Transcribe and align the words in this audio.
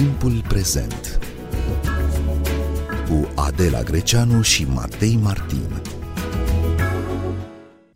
Timpul 0.00 0.42
prezent 0.48 1.18
cu 3.08 3.28
Adela 3.36 3.82
Greceanu 3.82 4.42
și 4.42 4.64
Matei 4.64 5.18
Martin. 5.22 5.82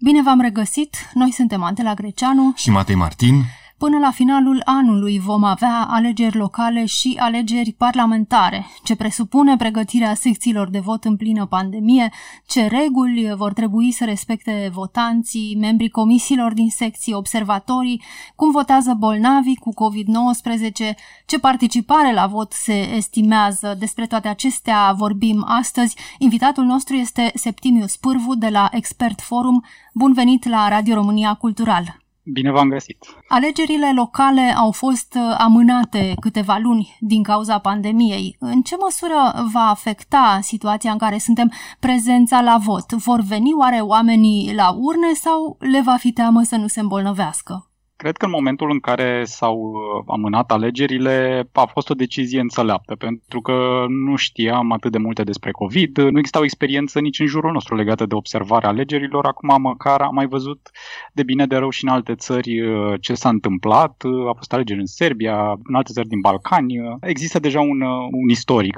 Bine 0.00 0.22
v-am 0.22 0.40
regăsit! 0.40 0.96
Noi 1.14 1.32
suntem 1.32 1.62
Adela 1.62 1.94
Greceanu 1.94 2.52
și 2.56 2.70
Matei 2.70 2.94
Martin. 2.94 3.34
Până 3.78 3.98
la 3.98 4.10
finalul 4.10 4.62
anului 4.64 5.18
vom 5.18 5.44
avea 5.44 5.86
alegeri 5.88 6.36
locale 6.36 6.84
și 6.84 7.16
alegeri 7.20 7.72
parlamentare, 7.72 8.66
ce 8.84 8.96
presupune 8.96 9.56
pregătirea 9.56 10.14
secțiilor 10.14 10.68
de 10.68 10.78
vot 10.78 11.04
în 11.04 11.16
plină 11.16 11.46
pandemie, 11.46 12.12
ce 12.46 12.66
reguli 12.66 13.34
vor 13.36 13.52
trebui 13.52 13.92
să 13.92 14.04
respecte 14.04 14.70
votanții, 14.72 15.56
membrii 15.60 15.88
comisiilor 15.88 16.52
din 16.52 16.70
secții, 16.70 17.14
observatorii, 17.14 18.02
cum 18.36 18.50
votează 18.50 18.94
bolnavii 18.98 19.56
cu 19.56 19.70
COVID-19, 19.74 20.94
ce 21.26 21.38
participare 21.38 22.12
la 22.12 22.26
vot 22.26 22.52
se 22.52 22.94
estimează. 22.94 23.76
Despre 23.78 24.06
toate 24.06 24.28
acestea 24.28 24.92
vorbim 24.96 25.44
astăzi. 25.48 25.96
Invitatul 26.18 26.64
nostru 26.64 26.94
este 26.94 27.30
Septimius 27.34 27.96
Pârvu 27.96 28.34
de 28.34 28.48
la 28.48 28.68
Expert 28.72 29.20
Forum. 29.20 29.64
Bun 29.92 30.12
venit 30.12 30.48
la 30.48 30.68
Radio 30.68 30.94
România 30.94 31.34
Cultural! 31.34 32.03
Bine 32.32 32.50
v-am 32.50 32.68
găsit! 32.68 32.98
Alegerile 33.28 33.92
locale 33.94 34.54
au 34.56 34.70
fost 34.70 35.14
uh, 35.14 35.34
amânate 35.38 36.14
câteva 36.20 36.58
luni 36.62 36.96
din 37.00 37.22
cauza 37.22 37.58
pandemiei. 37.58 38.36
În 38.38 38.62
ce 38.62 38.76
măsură 38.76 39.48
va 39.52 39.68
afecta 39.68 40.38
situația 40.42 40.92
în 40.92 40.98
care 40.98 41.18
suntem 41.18 41.52
prezența 41.80 42.40
la 42.40 42.58
vot? 42.58 42.92
Vor 42.92 43.20
veni 43.20 43.52
oare 43.54 43.80
oamenii 43.80 44.54
la 44.54 44.70
urne 44.70 45.12
sau 45.12 45.56
le 45.58 45.80
va 45.80 45.96
fi 45.96 46.12
teamă 46.12 46.42
să 46.42 46.56
nu 46.56 46.66
se 46.66 46.80
îmbolnăvească? 46.80 47.68
Cred 47.96 48.16
că 48.16 48.24
în 48.24 48.30
momentul 48.30 48.70
în 48.70 48.80
care 48.80 49.24
s-au 49.24 49.58
uh, 49.58 50.04
amânat 50.06 50.50
alegerile 50.50 51.48
a 51.52 51.66
fost 51.66 51.90
o 51.90 51.94
decizie 51.94 52.40
înțeleaptă, 52.40 52.94
pentru 52.94 53.40
că 53.40 53.84
nu 53.88 54.16
știam 54.16 54.72
atât 54.72 54.92
de 54.92 54.98
multe 54.98 55.22
despre 55.22 55.50
COVID, 55.50 55.98
nu 55.98 56.18
exista 56.18 56.38
o 56.38 56.44
experiență 56.44 57.00
nici 57.00 57.18
în 57.18 57.26
jurul 57.26 57.52
nostru 57.52 57.74
legată 57.74 58.06
de 58.06 58.14
observarea 58.14 58.68
alegerilor. 58.68 59.26
Acum 59.26 59.60
măcar 59.60 60.00
am 60.00 60.14
mai 60.14 60.26
văzut 60.26 60.70
de 61.12 61.22
bine 61.22 61.46
de 61.46 61.56
rău 61.56 61.70
și 61.70 61.84
în 61.84 61.90
alte 61.90 62.14
țări 62.14 62.60
uh, 62.60 62.94
ce 63.00 63.14
s-a 63.14 63.28
întâmplat. 63.28 64.02
Uh, 64.02 64.28
a 64.28 64.32
fost 64.36 64.52
alegeri 64.52 64.80
în 64.80 64.86
Serbia, 64.86 65.50
în 65.62 65.74
alte 65.74 65.92
țări 65.92 66.08
din 66.08 66.20
Balcani. 66.20 66.74
Există 67.00 67.38
deja 67.38 67.60
un, 67.60 67.80
un 68.10 68.28
istoric, 68.28 68.76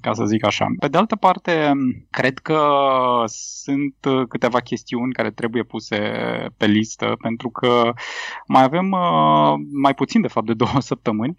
ca 0.00 0.12
să 0.12 0.24
zic 0.24 0.44
așa. 0.44 0.66
Pe 0.78 0.88
de 0.88 0.98
altă 0.98 1.16
parte, 1.16 1.72
cred 2.10 2.38
că 2.38 2.60
sunt 3.26 3.94
câteva 4.28 4.60
chestiuni 4.60 5.12
care 5.12 5.30
trebuie 5.30 5.62
puse 5.62 5.96
pe 6.56 6.66
listă, 6.66 7.16
pentru 7.20 7.48
că 7.50 7.92
mai 8.46 8.62
avem 8.62 8.90
uh, 8.90 9.54
mai 9.72 9.94
puțin, 9.94 10.20
de 10.20 10.28
fapt, 10.28 10.46
de 10.46 10.54
două 10.54 10.80
săptămâni 10.90 11.34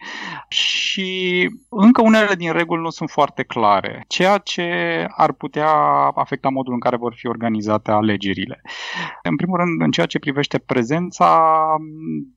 și 0.48 1.50
încă 1.70 2.02
unele 2.02 2.36
din 2.36 2.52
reguli 2.52 2.82
nu 2.82 2.90
sunt 2.90 3.10
foarte 3.10 3.44
clare, 3.44 4.06
ceea 4.08 4.38
ce 4.38 4.68
ar 5.10 5.32
putea 5.32 5.72
afecta 6.16 6.50
modul 6.50 6.74
în 6.74 6.80
care 6.80 6.98
vor 6.98 7.14
fi 7.16 7.28
organizate 7.28 7.92
alegerile. 7.92 8.62
În 9.24 9.36
primul 9.36 9.58
rând, 9.58 9.82
în 9.82 9.92
ceea 9.92 10.06
ce 10.06 10.20
privește 10.20 10.58
prezența, 10.58 11.66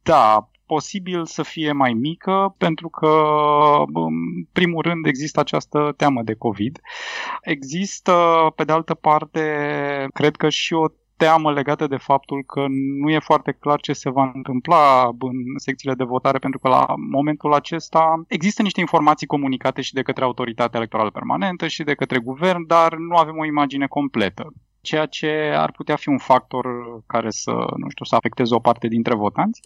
da, 0.03 0.51
posibil 0.75 1.27
să 1.27 1.43
fie 1.43 1.73
mai 1.73 1.93
mică, 1.93 2.55
pentru 2.59 2.89
că, 2.89 3.13
în 3.93 4.45
primul 4.53 4.83
rând, 4.83 5.07
există 5.07 5.41
această 5.41 5.95
teamă 5.97 6.23
de 6.23 6.35
COVID. 6.35 6.81
Există, 7.43 8.15
pe 8.57 8.65
de 8.65 8.73
altă 8.73 8.95
parte, 8.95 9.43
cred 10.15 10.37
că 10.37 10.49
și 10.49 10.73
o 10.73 10.87
teamă 11.23 11.53
legată 11.53 11.87
de 11.87 11.97
faptul 11.97 12.43
că 12.43 12.65
nu 13.01 13.11
e 13.11 13.19
foarte 13.19 13.53
clar 13.53 13.81
ce 13.81 13.93
se 13.93 14.11
va 14.11 14.31
întâmpla 14.35 15.11
în 15.19 15.37
secțiile 15.57 15.95
de 15.95 16.05
votare, 16.05 16.39
pentru 16.39 16.59
că 16.59 16.69
la 16.69 16.87
momentul 17.11 17.53
acesta 17.53 18.23
există 18.29 18.63
niște 18.63 18.81
informații 18.81 19.27
comunicate 19.27 19.81
și 19.81 19.93
de 19.93 20.03
către 20.03 20.25
autoritatea 20.25 20.79
electorală 20.79 21.11
permanentă 21.11 21.67
și 21.67 21.83
de 21.83 21.95
către 21.95 22.19
guvern, 22.19 22.67
dar 22.67 22.95
nu 22.95 23.17
avem 23.17 23.37
o 23.39 23.45
imagine 23.45 23.87
completă 23.87 24.53
ceea 24.81 25.07
ce 25.07 25.53
ar 25.57 25.73
putea 25.73 25.97
fi 25.97 26.09
un 26.09 26.19
factor 26.19 26.67
care 27.07 27.31
să, 27.31 27.51
nu 27.51 27.89
știu, 27.89 28.05
să 28.05 28.15
afecteze 28.15 28.55
o 28.55 28.59
parte 28.59 28.89
dintre 28.89 29.15
votanți. 29.15 29.61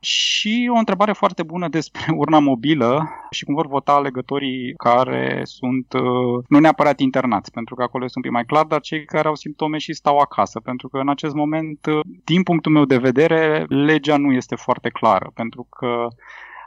Și 0.00 0.70
o 0.74 0.78
întrebare 0.78 1.12
foarte 1.12 1.42
bună 1.42 1.68
despre 1.68 2.12
urna 2.22 2.38
mobilă 2.38 3.08
și 3.30 3.44
cum 3.44 3.54
vor 3.54 3.66
vota 3.66 3.92
alegătorii 3.92 4.74
care 4.76 5.40
sunt 5.44 5.92
uh, 5.92 6.44
nu 6.48 6.58
neapărat 6.58 7.00
internați, 7.00 7.50
pentru 7.50 7.74
că 7.74 7.82
acolo 7.82 8.04
este 8.04 8.18
un 8.18 8.22
pic 8.22 8.32
mai 8.32 8.44
clar, 8.44 8.64
dar 8.64 8.80
cei 8.80 9.04
care 9.04 9.28
au 9.28 9.34
simptome 9.34 9.78
și 9.78 9.92
stau 9.92 10.18
acasă, 10.18 10.60
pentru 10.60 10.88
că 10.88 10.98
în 10.98 11.08
acest 11.08 11.34
moment, 11.34 11.86
uh, 11.86 12.00
din 12.24 12.42
punctul 12.42 12.72
meu 12.72 12.84
de 12.84 12.98
vedere, 12.98 13.64
legea 13.68 14.16
nu 14.16 14.32
este 14.32 14.54
foarte 14.54 14.88
clară, 14.88 15.30
pentru 15.34 15.66
că 15.70 16.08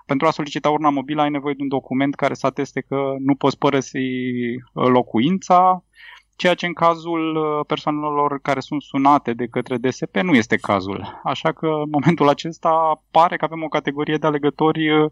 pentru 0.05 0.27
a 0.27 0.31
solicita 0.31 0.69
urna 0.69 0.89
mobilă 0.89 1.21
ai 1.21 1.29
nevoie 1.29 1.53
de 1.57 1.61
un 1.61 1.67
document 1.67 2.15
care 2.15 2.33
să 2.33 2.45
ateste 2.45 2.81
că 2.81 3.15
nu 3.19 3.35
poți 3.35 3.57
părăsi 3.57 3.97
uh, 3.97 4.87
locuința, 4.87 5.83
ceea 6.41 6.53
ce 6.53 6.65
în 6.65 6.73
cazul 6.73 7.35
uh, 7.35 7.65
persoanelor 7.67 8.39
care 8.41 8.59
sunt 8.59 8.81
sunate 8.81 9.33
de 9.33 9.45
către 9.45 9.77
DSP 9.77 10.15
nu 10.15 10.33
este 10.33 10.55
cazul. 10.55 11.21
Așa 11.23 11.51
că 11.51 11.65
în 11.65 11.89
momentul 11.91 12.29
acesta 12.29 13.03
pare 13.11 13.37
că 13.37 13.45
avem 13.45 13.63
o 13.63 13.67
categorie 13.67 14.17
de 14.17 14.27
alegători 14.27 14.89
uh, 14.89 15.11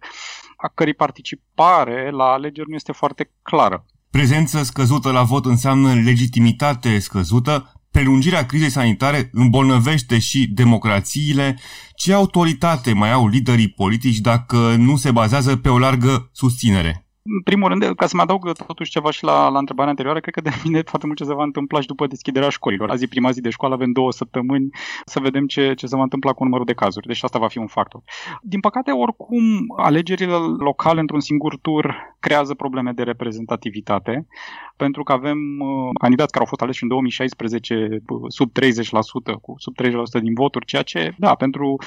a 0.58 0.68
cărei 0.76 0.94
participare 0.94 2.10
la 2.12 2.24
alegeri 2.24 2.70
nu 2.70 2.76
este 2.76 2.92
foarte 2.92 3.32
clară. 3.42 3.86
Prezență 4.10 4.64
scăzută 4.64 5.12
la 5.12 5.24
vot 5.24 5.46
înseamnă 5.46 5.94
legitimitate 5.94 7.00
scăzută, 7.00 7.72
prelungirea 7.92 8.46
crizei 8.46 8.70
sanitare 8.70 9.30
îmbolnăvește 9.32 10.20
și 10.20 10.48
democrațiile. 10.48 11.60
Ce 11.96 12.14
autoritate 12.14 12.94
mai 12.94 13.12
au 13.12 13.28
liderii 13.28 13.70
politici 13.70 14.18
dacă 14.18 14.76
nu 14.78 14.96
se 14.96 15.12
bazează 15.12 15.58
pe 15.58 15.70
o 15.70 15.80
largă 15.80 16.30
susținere? 16.32 17.07
În 17.36 17.42
primul 17.44 17.70
rând, 17.70 17.96
ca 17.96 18.06
să 18.06 18.16
mă 18.16 18.22
adaug 18.22 18.52
totuși 18.52 18.92
ceva 18.92 19.12
și 19.12 19.24
la, 19.24 19.50
la 19.50 19.58
întrebarea 19.58 19.90
anterioară, 19.90 20.20
cred 20.20 20.34
că 20.34 20.42
de 20.42 20.50
mine 20.64 20.82
foarte 20.82 21.06
mult 21.06 21.18
ce 21.18 21.24
se 21.24 21.34
va 21.34 21.44
întâmpla 21.44 21.82
și 21.82 21.88
după 21.88 22.08
deschiderea 22.08 22.50
școlilor. 22.50 22.90
Azi 22.90 23.08
prima 23.08 23.32
zi 23.32 23.42
de 23.42 23.50
școală, 23.50 23.74
avem 23.74 23.92
două 23.92 24.12
săptămâni 24.12 24.70
să 25.06 25.20
vedem 25.20 25.48
ce, 25.48 25.74
ce 25.74 25.88
se 25.88 25.96
va 25.96 26.02
întâmpla 26.02 26.34
cu 26.34 26.44
numărul 26.44 26.66
de 26.66 26.74
cazuri. 26.74 27.08
Deci 27.08 27.24
asta 27.24 27.40
va 27.40 27.48
fi 27.48 27.58
un 27.58 27.68
factor. 27.68 28.02
Din 28.42 28.60
păcate, 28.60 28.92
oricum, 28.92 29.44
alegerile 29.78 30.36
locale 30.58 31.00
într-un 31.00 31.20
singur 31.20 31.58
tur 31.58 31.96
creează 32.20 32.54
probleme 32.54 32.92
de 32.92 33.04
reprezentativitate, 33.04 34.28
pentru 34.76 35.04
că 35.04 35.12
avem 35.12 35.38
uh, 35.60 35.90
candidați 36.02 36.32
care 36.32 36.44
au 36.44 36.50
fost 36.50 36.62
aleși 36.62 36.84
în 36.84 36.90
2016 36.90 37.88
uh, 38.08 38.22
sub 38.28 38.52
30%, 38.60 39.42
cu 39.42 39.54
sub 39.58 39.74
30% 40.20 40.22
din 40.22 40.34
voturi, 40.34 40.66
ceea 40.66 40.82
ce, 40.82 41.16
da, 41.18 41.36
pentru 41.36 41.78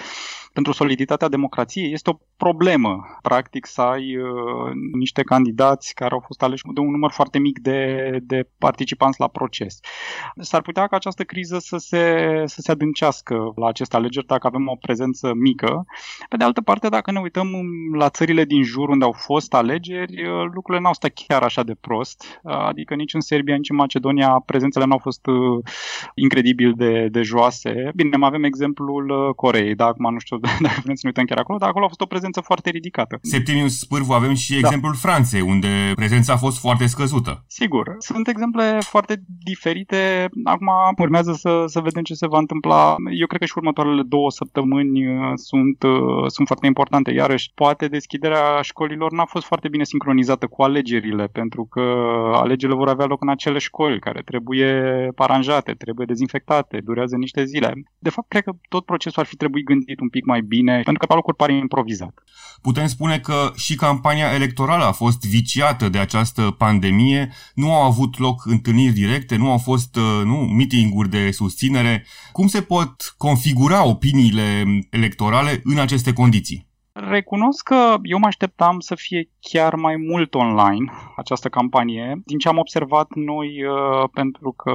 pentru 0.52 0.72
soliditatea 0.72 1.28
democrației 1.28 1.92
este 1.92 2.10
o 2.10 2.18
problemă, 2.36 3.18
practic, 3.22 3.66
să 3.66 3.80
ai 3.80 4.16
uh, 4.16 4.72
niște 4.92 5.22
candidați 5.32 5.94
care 5.94 6.12
au 6.14 6.22
fost 6.26 6.42
aleși 6.42 6.62
de 6.74 6.80
un 6.80 6.90
număr 6.90 7.10
foarte 7.10 7.38
mic 7.38 7.58
de, 7.58 7.80
de 8.22 8.48
participanți 8.58 9.20
la 9.20 9.28
proces. 9.28 9.74
S-ar 10.48 10.62
putea 10.62 10.86
ca 10.86 10.96
această 10.96 11.22
criză 11.22 11.58
să 11.58 11.76
se, 11.76 12.02
să 12.44 12.60
se 12.60 12.70
adâncească 12.70 13.34
la 13.56 13.66
aceste 13.66 13.96
alegeri 13.96 14.26
dacă 14.26 14.46
avem 14.46 14.68
o 14.68 14.76
prezență 14.86 15.32
mică. 15.34 15.84
Pe 16.28 16.36
de 16.36 16.44
altă 16.44 16.60
parte, 16.60 16.88
dacă 16.88 17.10
ne 17.10 17.20
uităm 17.20 17.48
la 18.02 18.08
țările 18.08 18.44
din 18.44 18.62
jur 18.62 18.88
unde 18.88 19.04
au 19.04 19.12
fost 19.12 19.54
alegeri, 19.54 20.14
uh, 20.26 20.44
lucrurile 20.54 20.82
n-au 20.82 20.94
stat 20.94 21.12
chiar 21.14 21.42
așa 21.42 21.62
de 21.62 21.76
prost. 21.80 22.18
Uh, 22.42 22.52
adică 22.52 22.94
nici 22.94 23.14
în 23.14 23.20
Serbia, 23.20 23.56
nici 23.56 23.70
în 23.70 23.76
Macedonia 23.76 24.42
prezențele 24.46 24.84
n-au 24.84 24.98
fost 24.98 25.26
uh, 25.26 25.36
incredibil 26.14 26.72
de, 26.76 27.08
de 27.10 27.22
joase. 27.22 27.90
Bine, 27.94 28.16
mai 28.16 28.28
avem 28.28 28.44
exemplul 28.44 29.10
uh, 29.10 29.34
Coreei, 29.34 29.74
dar 29.74 29.88
acum 29.88 30.12
nu 30.12 30.18
știu 30.18 30.38
dacă 30.66 30.80
vrem 30.82 30.94
să 30.94 31.04
ne 31.04 31.08
uităm 31.12 31.24
chiar 31.24 31.38
acolo, 31.38 31.58
dar 31.58 31.68
acolo 31.68 31.84
a 31.84 31.88
fost 31.88 32.00
o 32.00 32.12
prezență 32.14 32.40
foarte 32.40 32.70
ridicată. 32.70 33.18
Septimius 33.22 33.78
Spârvu 33.78 34.12
avem 34.12 34.34
și 34.34 34.52
da. 34.52 34.58
exemplul 34.58 34.94
Franței, 34.94 35.18
unde 35.40 35.92
prezența 35.94 36.32
a 36.32 36.36
fost 36.36 36.58
foarte 36.60 36.86
scăzută. 36.86 37.44
Sigur, 37.46 37.94
sunt 37.98 38.28
exemple 38.28 38.78
foarte 38.80 39.22
diferite. 39.44 40.28
Acum 40.44 40.68
urmează 40.98 41.32
să, 41.32 41.64
să 41.66 41.80
vedem 41.80 42.02
ce 42.02 42.14
se 42.14 42.26
va 42.26 42.38
întâmpla. 42.38 42.94
Eu 43.10 43.26
cred 43.26 43.40
că 43.40 43.46
și 43.46 43.52
următoarele 43.56 44.02
două 44.02 44.30
săptămâni 44.30 45.06
uh, 45.06 45.32
sunt, 45.34 45.82
uh, 45.82 46.24
sunt 46.26 46.46
foarte 46.46 46.66
importante. 46.66 47.10
Iarăși, 47.12 47.50
poate 47.54 47.86
deschiderea 47.86 48.60
școlilor 48.62 49.12
n-a 49.12 49.24
fost 49.24 49.46
foarte 49.46 49.68
bine 49.68 49.84
sincronizată 49.84 50.46
cu 50.46 50.62
alegerile, 50.62 51.26
pentru 51.26 51.64
că 51.64 51.80
alegerile 52.34 52.78
vor 52.78 52.88
avea 52.88 53.06
loc 53.06 53.22
în 53.22 53.28
acele 53.28 53.58
școli 53.58 54.00
care 54.00 54.22
trebuie 54.24 54.68
aranjate, 55.16 55.72
trebuie 55.72 56.06
dezinfectate, 56.06 56.80
durează 56.84 57.16
niște 57.16 57.44
zile. 57.44 57.72
De 57.98 58.10
fapt, 58.10 58.28
cred 58.28 58.42
că 58.42 58.52
tot 58.68 58.84
procesul 58.84 59.20
ar 59.20 59.26
fi 59.26 59.36
trebuit 59.36 59.64
gândit 59.64 60.00
un 60.00 60.08
pic 60.08 60.24
mai 60.24 60.40
bine, 60.40 60.72
pentru 60.72 60.98
că 60.98 61.06
pe 61.06 61.14
locuri 61.14 61.36
pare 61.36 61.52
improvizat. 61.52 62.14
Putem 62.62 62.86
spune 62.86 63.18
că 63.18 63.50
și 63.56 63.74
campania 63.74 64.34
electorală 64.34 64.84
a 64.84 64.92
fost 64.92 65.09
viciată 65.18 65.88
de 65.88 65.98
această 65.98 66.42
pandemie, 66.42 67.32
nu 67.54 67.72
au 67.72 67.82
avut 67.82 68.18
loc 68.18 68.46
întâlniri 68.46 68.92
directe, 68.92 69.36
nu 69.36 69.50
au 69.50 69.58
fost 69.58 69.96
uh, 69.96 70.20
nu, 70.24 70.36
meeting-uri 70.36 71.10
de 71.10 71.30
susținere. 71.30 72.04
Cum 72.32 72.46
se 72.46 72.60
pot 72.62 73.14
configura 73.16 73.84
opiniile 73.84 74.64
electorale 74.90 75.60
în 75.64 75.78
aceste 75.78 76.12
condiții? 76.12 76.69
Recunosc 76.92 77.62
că 77.62 77.96
eu 78.02 78.18
mă 78.18 78.26
așteptam 78.26 78.80
să 78.80 78.94
fie 78.94 79.28
chiar 79.40 79.74
mai 79.74 79.96
mult 79.96 80.34
online 80.34 80.92
această 81.16 81.48
campanie. 81.48 82.20
Din 82.24 82.38
ce 82.38 82.48
am 82.48 82.58
observat 82.58 83.08
noi, 83.14 83.64
uh, 83.64 84.08
pentru 84.12 84.52
că 84.52 84.70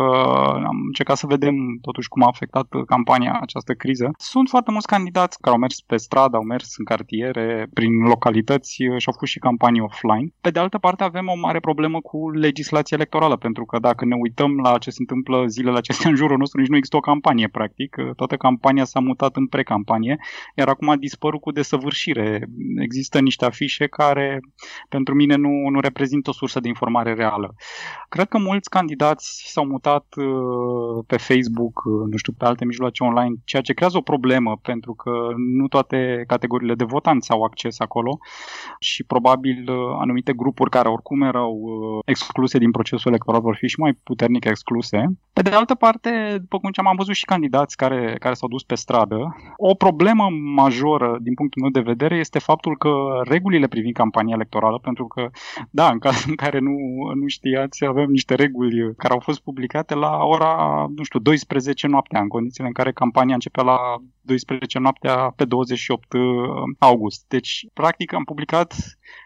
am 0.65 0.77
încercat 0.85 1.17
să 1.17 1.27
vedem 1.27 1.55
totuși 1.81 2.07
cum 2.07 2.23
a 2.23 2.27
afectat 2.27 2.67
campania 2.85 3.37
această 3.41 3.73
criză, 3.73 4.11
sunt 4.17 4.49
foarte 4.49 4.71
mulți 4.71 4.87
candidați 4.87 5.39
care 5.41 5.55
au 5.55 5.61
mers 5.61 5.81
pe 5.81 5.97
stradă, 5.97 6.35
au 6.37 6.43
mers 6.43 6.77
în 6.77 6.85
cartiere, 6.85 7.67
prin 7.73 7.91
localități 8.07 8.83
uh, 8.83 8.97
și 8.97 9.07
au 9.07 9.13
făcut 9.13 9.27
și 9.27 9.39
campanii 9.39 9.81
offline. 9.81 10.27
Pe 10.41 10.49
de 10.49 10.59
altă 10.59 10.77
parte 10.77 11.03
avem 11.03 11.27
o 11.27 11.39
mare 11.39 11.59
problemă 11.59 11.99
cu 12.01 12.29
legislația 12.29 12.97
electorală, 12.97 13.35
pentru 13.35 13.65
că 13.65 13.79
dacă 13.79 14.05
ne 14.05 14.15
uităm 14.15 14.59
la 14.63 14.77
ce 14.77 14.89
se 14.89 14.97
întâmplă 14.99 15.45
zilele 15.47 15.77
acestea 15.77 16.09
în 16.11 16.15
jurul 16.15 16.37
nostru, 16.37 16.59
nici 16.59 16.69
nu 16.69 16.75
există 16.75 16.97
o 16.97 17.09
campanie 17.11 17.47
practic. 17.47 17.95
Toată 18.15 18.35
campania 18.35 18.83
s-a 18.83 18.99
mutat 18.99 19.35
în 19.35 19.47
precampanie, 19.47 20.17
iar 20.55 20.67
acum 20.67 20.89
a 20.89 20.95
dispărut 20.95 21.41
cu 21.41 21.51
desăvârșire. 22.13 22.47
Există 22.83 23.19
niște 23.19 23.45
afișe 23.45 23.87
care 23.87 24.39
pentru 24.89 25.15
mine 25.15 25.35
nu, 25.35 25.69
nu 25.69 25.79
reprezintă 25.79 26.29
o 26.29 26.33
sursă 26.33 26.59
de 26.59 26.67
informare 26.67 27.13
reală. 27.13 27.55
Cred 28.09 28.27
că 28.27 28.37
mulți 28.37 28.69
candidați 28.69 29.43
s-au 29.47 29.65
mutat 29.65 30.05
uh, 30.15 31.03
pe 31.07 31.17
Facebook, 31.17 31.83
uh, 31.85 32.07
nu 32.11 32.17
știu, 32.17 32.33
pe 32.37 32.45
alte 32.45 32.65
mijloace 32.65 33.03
online, 33.03 33.35
ceea 33.43 33.61
ce 33.61 33.73
creează 33.73 33.97
o 33.97 34.01
problemă 34.01 34.59
pentru 34.61 34.93
că 34.93 35.11
nu 35.57 35.67
toate 35.67 36.23
categoriile 36.27 36.75
de 36.75 36.83
votanți 36.83 37.31
au 37.31 37.43
acces 37.43 37.79
acolo 37.79 38.17
și 38.79 39.03
probabil 39.03 39.65
uh, 39.69 39.75
anumite 39.99 40.33
grupuri 40.33 40.69
care 40.69 40.89
oricum 40.89 41.21
erau 41.21 41.55
excluse 42.05 42.57
din 42.57 42.71
procesul 42.71 43.11
electoral 43.11 43.41
vor 43.41 43.55
fi 43.55 43.67
și 43.67 43.79
mai 43.79 43.93
puternic 43.93 44.45
excluse. 44.45 45.05
Pe 45.33 45.41
de 45.41 45.49
altă 45.49 45.75
parte, 45.75 46.37
după 46.39 46.59
cum 46.59 46.87
am 46.87 46.95
văzut 46.95 47.13
și 47.13 47.25
candidați 47.25 47.77
care, 47.77 48.15
care 48.19 48.33
s-au 48.33 48.49
dus 48.49 48.63
pe 48.63 48.75
stradă, 48.75 49.35
o 49.57 49.73
problemă 49.73 50.27
majoră 50.55 51.17
din 51.21 51.33
punctul 51.33 51.61
meu 51.61 51.71
de 51.71 51.79
vedere 51.79 51.94
este 51.99 52.39
faptul 52.39 52.77
că 52.77 52.89
regulile 53.23 53.67
privind 53.67 53.93
campania 53.93 54.35
electorală, 54.35 54.79
pentru 54.79 55.07
că, 55.07 55.29
da, 55.69 55.89
în 55.89 55.99
cazul 55.99 56.29
în 56.29 56.35
care 56.35 56.59
nu, 56.59 56.75
nu 57.13 57.27
știați, 57.27 57.85
avem 57.85 58.09
niște 58.09 58.35
reguli 58.35 58.95
care 58.97 59.13
au 59.13 59.19
fost 59.19 59.41
publicate 59.41 59.95
la 59.95 60.17
ora, 60.23 60.85
nu 60.95 61.03
știu, 61.03 61.19
12 61.19 61.87
noaptea, 61.87 62.21
în 62.21 62.27
condițiile 62.27 62.67
în 62.67 62.73
care 62.73 62.91
campania 62.91 63.33
începe 63.33 63.61
la 63.61 63.77
12 64.21 64.79
noaptea 64.79 65.33
pe 65.35 65.45
28 65.45 66.13
uh, 66.13 66.21
august. 66.79 67.25
Deci, 67.27 67.65
practic, 67.73 68.13
am 68.13 68.23
publicat 68.23 68.75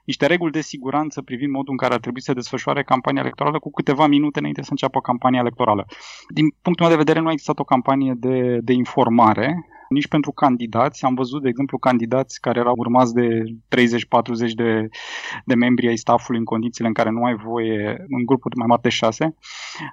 niște 0.06 0.25
reguli 0.25 0.51
de 0.51 0.62
siguranță 0.62 1.21
privind 1.21 1.51
modul 1.51 1.71
în 1.71 1.77
care 1.77 1.94
ar 1.94 2.00
trebui 2.00 2.21
să 2.21 2.33
desfășoare 2.33 2.83
campania 2.83 3.21
electorală 3.21 3.60
cu 3.60 3.71
câteva 3.71 4.07
minute 4.07 4.39
înainte 4.39 4.62
să 4.62 4.71
înceapă 4.71 5.00
campania 5.01 5.39
electorală. 5.39 5.86
Din 6.33 6.45
punctul 6.62 6.86
meu 6.86 6.95
de 6.95 7.04
vedere, 7.04 7.19
nu 7.19 7.27
a 7.27 7.31
existat 7.31 7.60
o 7.60 7.63
campanie 7.63 8.13
de, 8.18 8.57
de 8.62 8.74
informare 8.74 9.66
nici 9.89 10.07
pentru 10.07 10.31
candidați. 10.31 11.06
Am 11.06 11.13
văzut, 11.13 11.41
de 11.41 11.50
exemplu, 11.50 11.77
candidați 11.77 12.41
care 12.41 12.59
erau 12.59 12.74
urmați 12.77 13.13
de 13.13 13.44
30-40 13.44 14.53
de, 14.56 14.89
de 15.45 15.56
membri 15.56 15.88
ai 15.88 15.97
staffului 15.97 16.39
în 16.39 16.45
condițiile 16.45 16.88
în 16.88 16.94
care 16.94 17.09
nu 17.09 17.24
ai 17.24 17.36
voie 17.36 18.06
în 18.09 18.25
grupuri 18.25 18.57
mai 18.57 18.68
mari 18.68 18.81
de 18.81 18.89
șase. 18.89 19.36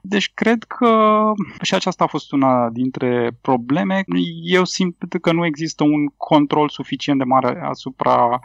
Deci 0.02 0.30
cred 0.34 0.62
că 0.62 1.22
și 1.62 1.74
aceasta 1.74 2.04
a 2.04 2.06
fost 2.06 2.32
una 2.32 2.70
dintre 2.70 3.38
probleme. 3.40 4.04
Eu 4.42 4.64
simt 4.64 4.96
că 5.20 5.32
nu 5.32 5.46
există 5.46 5.84
un 5.84 6.06
control 6.16 6.68
suficient 6.68 7.18
de 7.18 7.24
mare 7.24 7.60
asupra 7.62 8.40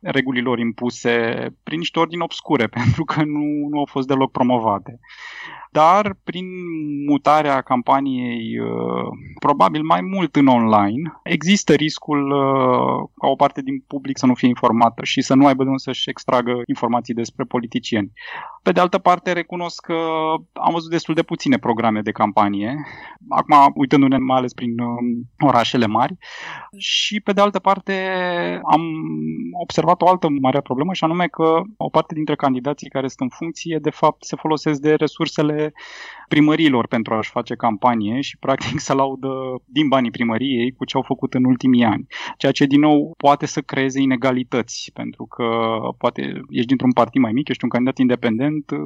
regulilor 0.00 0.58
impuse 0.58 1.46
prin 1.62 1.78
niște 1.78 1.98
ordini 1.98 2.22
obscure, 2.22 2.66
pentru 2.80 3.04
că 3.04 3.22
nu, 3.22 3.68
nu 3.70 3.78
au 3.78 3.86
fost 3.90 4.06
deloc 4.06 4.30
promovate 4.30 5.00
dar 5.74 6.16
prin 6.24 6.46
mutarea 7.06 7.60
campaniei 7.60 8.58
uh, 8.58 9.08
probabil 9.38 9.82
mai 9.82 10.00
mult 10.00 10.36
în 10.36 10.46
online, 10.46 11.20
există 11.22 11.74
riscul 11.74 12.30
uh, 12.30 13.08
ca 13.20 13.26
o 13.26 13.36
parte 13.36 13.62
din 13.62 13.84
public 13.86 14.18
să 14.18 14.26
nu 14.26 14.34
fie 14.34 14.48
informată 14.48 15.04
și 15.04 15.20
să 15.20 15.34
nu 15.34 15.46
aibă 15.46 15.62
de 15.62 15.68
unde 15.68 15.82
să-și 15.82 16.10
extragă 16.10 16.62
informații 16.66 17.14
despre 17.14 17.44
politicieni. 17.44 18.12
Pe 18.62 18.72
de 18.72 18.80
altă 18.80 18.98
parte, 18.98 19.32
recunosc 19.32 19.80
că 19.80 19.98
am 20.52 20.72
văzut 20.72 20.90
destul 20.90 21.14
de 21.14 21.22
puține 21.22 21.58
programe 21.58 22.00
de 22.00 22.10
campanie, 22.10 22.76
acum 23.28 23.72
uitându-ne 23.74 24.18
mai 24.18 24.36
ales 24.36 24.52
prin 24.52 24.78
um, 24.78 25.48
orașele 25.48 25.86
mari, 25.86 26.16
și 26.76 27.20
pe 27.20 27.32
de 27.32 27.40
altă 27.40 27.58
parte 27.58 27.92
am 28.70 28.82
observat 29.62 30.02
o 30.02 30.08
altă 30.08 30.28
mare 30.40 30.60
problemă 30.60 30.92
și 30.92 31.04
anume 31.04 31.26
că 31.26 31.60
o 31.76 31.88
parte 31.88 32.14
dintre 32.14 32.36
candidații 32.36 32.88
care 32.88 33.08
sunt 33.08 33.20
în 33.20 33.36
funcție, 33.36 33.78
de 33.82 33.90
fapt, 33.90 34.24
se 34.24 34.36
folosesc 34.36 34.80
de 34.80 34.94
resursele 34.94 35.63
primăriilor 36.28 36.86
pentru 36.86 37.14
a-și 37.14 37.30
face 37.30 37.54
campanie 37.54 38.20
și 38.20 38.36
practic 38.36 38.80
să 38.86 38.92
laudă 38.92 39.28
din 39.64 39.88
banii 39.88 40.10
primăriei 40.10 40.72
cu 40.72 40.84
ce 40.84 40.96
au 40.96 41.02
făcut 41.02 41.34
în 41.34 41.44
ultimii 41.44 41.84
ani. 41.84 42.06
Ceea 42.36 42.52
ce 42.52 42.64
din 42.64 42.80
nou 42.80 43.14
poate 43.16 43.46
să 43.46 43.60
creeze 43.60 44.00
inegalități, 44.00 44.90
pentru 44.94 45.24
că 45.26 45.46
poate 45.98 46.40
ești 46.48 46.66
dintr-un 46.66 46.92
partid 46.92 47.20
mai 47.20 47.32
mic, 47.32 47.48
ești 47.48 47.64
un 47.64 47.70
candidat 47.70 47.98
independent 47.98 48.70
uh, 48.70 48.78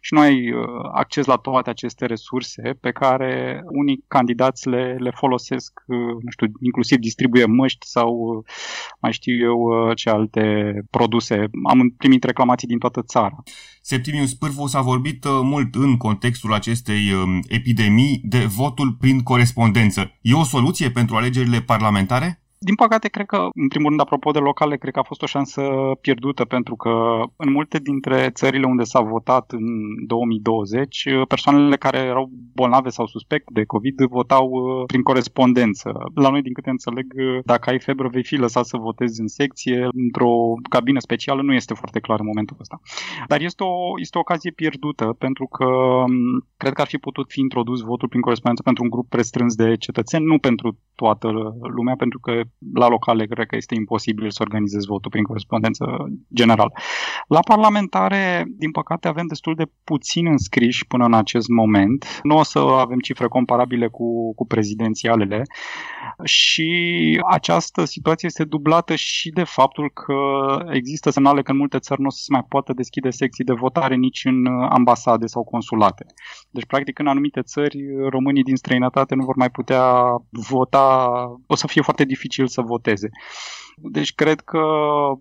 și 0.00 0.14
nu 0.14 0.20
ai 0.20 0.52
uh, 0.52 0.64
acces 0.94 1.26
la 1.26 1.36
toate 1.36 1.70
aceste 1.70 2.06
resurse 2.06 2.62
pe 2.80 2.90
care 2.90 3.62
unii 3.64 4.04
candidați 4.08 4.68
le, 4.68 4.96
le 4.98 5.10
folosesc, 5.14 5.72
uh, 5.86 5.96
nu 5.96 6.30
știu, 6.30 6.46
inclusiv 6.60 6.98
distribuie 6.98 7.44
măști 7.44 7.86
sau 7.86 8.42
mai 9.00 9.12
știu 9.12 9.34
eu 9.44 9.92
ce 9.94 10.10
alte 10.10 10.72
produse. 10.90 11.34
Am 11.68 11.94
primit 11.96 12.24
reclamații 12.24 12.68
din 12.68 12.78
toată 12.78 13.02
țara. 13.02 13.42
Septimius 13.82 14.34
Pârvu 14.34 14.66
s-a 14.66 14.80
vorbit 14.80 15.24
mult 15.42 15.74
în 15.74 15.96
contextul 16.10 16.54
acestei 16.54 17.12
um, 17.12 17.40
epidemii 17.48 18.20
de 18.24 18.44
votul 18.44 18.92
prin 18.92 19.22
corespondență. 19.22 20.12
E 20.20 20.34
o 20.34 20.44
soluție 20.44 20.90
pentru 20.90 21.16
alegerile 21.16 21.60
parlamentare? 21.60 22.39
Din 22.62 22.74
păcate, 22.74 23.08
cred 23.08 23.26
că, 23.26 23.48
în 23.54 23.68
primul 23.68 23.88
rând, 23.88 24.00
apropo 24.00 24.30
de 24.30 24.38
locale, 24.38 24.76
cred 24.76 24.92
că 24.92 24.98
a 24.98 25.02
fost 25.02 25.22
o 25.22 25.26
șansă 25.26 25.62
pierdută, 26.00 26.44
pentru 26.44 26.76
că 26.76 26.90
în 27.36 27.52
multe 27.52 27.78
dintre 27.78 28.30
țările 28.30 28.66
unde 28.66 28.82
s-a 28.82 29.00
votat 29.00 29.50
în 29.50 29.66
2020, 30.06 31.04
persoanele 31.28 31.76
care 31.76 31.98
erau 31.98 32.30
bolnave 32.54 32.88
sau 32.88 33.06
suspect 33.06 33.50
de 33.50 33.64
COVID 33.64 34.00
votau 34.00 34.46
uh, 34.50 34.84
prin 34.86 35.02
corespondență. 35.02 35.92
La 36.14 36.30
noi, 36.30 36.42
din 36.42 36.52
câte 36.52 36.70
înțeleg, 36.70 37.06
dacă 37.44 37.70
ai 37.70 37.80
febră, 37.80 38.08
vei 38.08 38.24
fi 38.24 38.36
lăsat 38.36 38.64
să 38.64 38.76
votezi 38.76 39.20
în 39.20 39.28
secție, 39.28 39.88
într-o 39.92 40.54
cabină 40.70 40.98
specială, 40.98 41.42
nu 41.42 41.52
este 41.52 41.74
foarte 41.74 42.00
clar 42.00 42.18
în 42.20 42.26
momentul 42.26 42.56
ăsta. 42.60 42.80
Dar 43.26 43.40
este 43.40 43.62
o, 43.62 44.00
este 44.00 44.16
o 44.16 44.20
ocazie 44.20 44.50
pierdută, 44.50 45.04
pentru 45.18 45.46
că 45.46 45.64
um, 45.64 46.46
cred 46.56 46.72
că 46.72 46.80
ar 46.80 46.86
fi 46.86 46.98
putut 46.98 47.30
fi 47.30 47.40
introdus 47.40 47.80
votul 47.80 48.08
prin 48.08 48.20
corespondență 48.20 48.62
pentru 48.62 48.82
un 48.82 48.90
grup 48.90 49.12
restrâns 49.12 49.54
de 49.54 49.76
cetățeni, 49.76 50.24
nu 50.24 50.38
pentru 50.38 50.78
toată 50.94 51.28
lumea, 51.76 51.94
pentru 51.96 52.18
că 52.18 52.40
la 52.74 52.88
locale 52.88 53.26
cred 53.26 53.46
că 53.46 53.56
este 53.56 53.74
imposibil 53.74 54.30
să 54.30 54.42
organizezi 54.42 54.86
votul 54.86 55.10
prin 55.10 55.24
corespondență 55.24 55.84
general. 56.34 56.72
La 57.28 57.40
parlamentare, 57.40 58.44
din 58.48 58.70
păcate, 58.70 59.08
avem 59.08 59.26
destul 59.26 59.54
de 59.54 59.64
puțin 59.84 60.26
înscriși 60.26 60.86
până 60.86 61.04
în 61.04 61.14
acest 61.14 61.48
moment. 61.48 62.20
Nu 62.22 62.36
o 62.36 62.42
să 62.42 62.58
avem 62.58 62.98
cifre 62.98 63.26
comparabile 63.26 63.88
cu, 63.88 64.34
cu 64.34 64.46
prezidențialele 64.46 65.42
și 66.24 66.70
această 67.30 67.84
situație 67.84 68.28
este 68.28 68.44
dublată 68.44 68.94
și 68.94 69.30
de 69.30 69.44
faptul 69.44 69.90
că 69.90 70.14
există 70.72 71.10
semnale 71.10 71.42
că 71.42 71.50
în 71.50 71.56
multe 71.56 71.78
țări 71.78 72.00
nu 72.00 72.06
o 72.06 72.10
să 72.10 72.20
se 72.22 72.32
mai 72.32 72.44
poată 72.48 72.72
deschide 72.72 73.10
secții 73.10 73.44
de 73.44 73.52
votare 73.52 73.94
nici 73.94 74.24
în 74.24 74.46
ambasade 74.46 75.26
sau 75.26 75.44
consulate. 75.44 76.06
Deci, 76.50 76.66
practic, 76.66 76.98
în 76.98 77.06
anumite 77.06 77.42
țări, 77.42 77.78
românii 78.08 78.42
din 78.42 78.56
străinătate 78.56 79.14
nu 79.14 79.24
vor 79.24 79.36
mai 79.36 79.50
putea 79.50 79.84
vota, 80.30 81.16
o 81.46 81.54
să 81.54 81.66
fie 81.66 81.82
foarte 81.82 82.04
dificil 82.04 82.39
dificil 82.40 82.46
să 82.46 82.60
voteze. 82.60 83.08
Deci 83.82 84.14
cred 84.14 84.40
că 84.40 84.62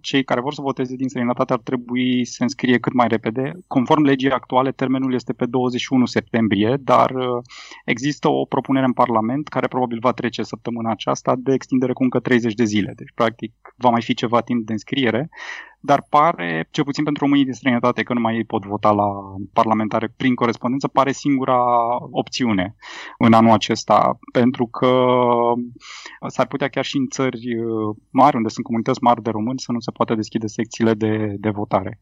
cei 0.01 0.23
care 0.23 0.41
vor 0.41 0.53
să 0.53 0.61
voteze 0.61 0.95
din 0.95 1.07
străinătate 1.07 1.53
ar 1.53 1.59
trebui 1.59 2.25
să 2.25 2.33
se 2.33 2.43
înscrie 2.43 2.79
cât 2.79 2.93
mai 2.93 3.07
repede. 3.07 3.51
Conform 3.67 4.03
legii 4.03 4.31
actuale, 4.31 4.71
termenul 4.71 5.13
este 5.13 5.33
pe 5.33 5.45
21 5.45 6.05
septembrie, 6.05 6.77
dar 6.79 7.09
uh, 7.09 7.41
există 7.85 8.29
o 8.29 8.45
propunere 8.45 8.85
în 8.85 8.93
Parlament 8.93 9.47
care 9.47 9.67
probabil 9.67 9.97
va 10.01 10.11
trece 10.11 10.43
săptămâna 10.43 10.91
aceasta 10.91 11.35
de 11.37 11.53
extindere 11.53 11.93
cu 11.93 12.03
încă 12.03 12.19
30 12.19 12.53
de 12.53 12.63
zile. 12.63 12.93
Deci, 12.95 13.11
practic, 13.15 13.53
va 13.77 13.89
mai 13.89 14.01
fi 14.01 14.13
ceva 14.13 14.41
timp 14.41 14.65
de 14.65 14.71
înscriere 14.71 15.29
dar 15.81 16.05
pare, 16.09 16.67
cel 16.71 16.83
puțin 16.83 17.03
pentru 17.03 17.23
românii 17.23 17.43
din 17.43 17.53
străinătate, 17.53 18.03
că 18.03 18.13
nu 18.13 18.19
mai 18.19 18.35
ei 18.35 18.45
pot 18.45 18.65
vota 18.65 18.91
la 18.91 19.07
parlamentare 19.53 20.13
prin 20.17 20.35
corespondență, 20.35 20.87
pare 20.87 21.11
singura 21.11 21.63
opțiune 22.11 22.75
în 23.17 23.33
anul 23.33 23.51
acesta, 23.51 24.19
pentru 24.31 24.65
că 24.65 25.07
s-ar 26.27 26.47
putea 26.47 26.67
chiar 26.67 26.85
și 26.85 26.97
în 26.97 27.07
țări 27.07 27.55
uh, 27.55 27.95
mari, 28.09 28.35
unde 28.35 28.49
sunt 28.49 28.65
comunități 28.65 29.03
mari 29.03 29.21
de 29.21 29.29
români, 29.29 29.59
să 29.59 29.71
nu 29.71 29.79
se 29.79 29.91
poată 29.91 30.15
deschide 30.15 30.47
secțiile 30.47 30.93
de, 30.93 31.35
de 31.37 31.49
votare. 31.49 32.01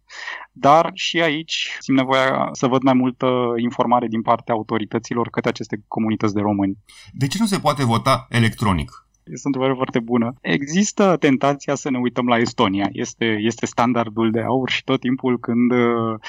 Dar 0.51 0.91
și 0.93 1.21
aici 1.21 1.77
simt 1.79 1.97
nevoia 1.97 2.49
să 2.51 2.67
văd 2.67 2.81
mai 2.81 2.93
multă 2.93 3.53
informare 3.57 4.07
din 4.07 4.21
partea 4.21 4.53
autorităților 4.53 5.29
către 5.29 5.49
aceste 5.49 5.83
comunități 5.87 6.33
de 6.33 6.41
români. 6.41 6.77
De 7.11 7.27
ce 7.27 7.37
nu 7.39 7.45
se 7.45 7.59
poate 7.59 7.85
vota 7.85 8.25
electronic? 8.29 9.06
Este 9.31 9.47
o 9.47 9.49
întrebare 9.49 9.73
foarte 9.73 9.99
bună. 9.99 10.33
Există 10.41 11.15
tentația 11.19 11.75
să 11.75 11.89
ne 11.89 11.97
uităm 11.97 12.27
la 12.27 12.37
Estonia. 12.37 12.89
Este, 12.91 13.37
este 13.39 13.65
standardul 13.65 14.31
de 14.31 14.41
aur 14.41 14.69
și 14.69 14.83
tot 14.83 14.99
timpul 14.99 15.39
când 15.39 15.71
uh, 15.71 16.19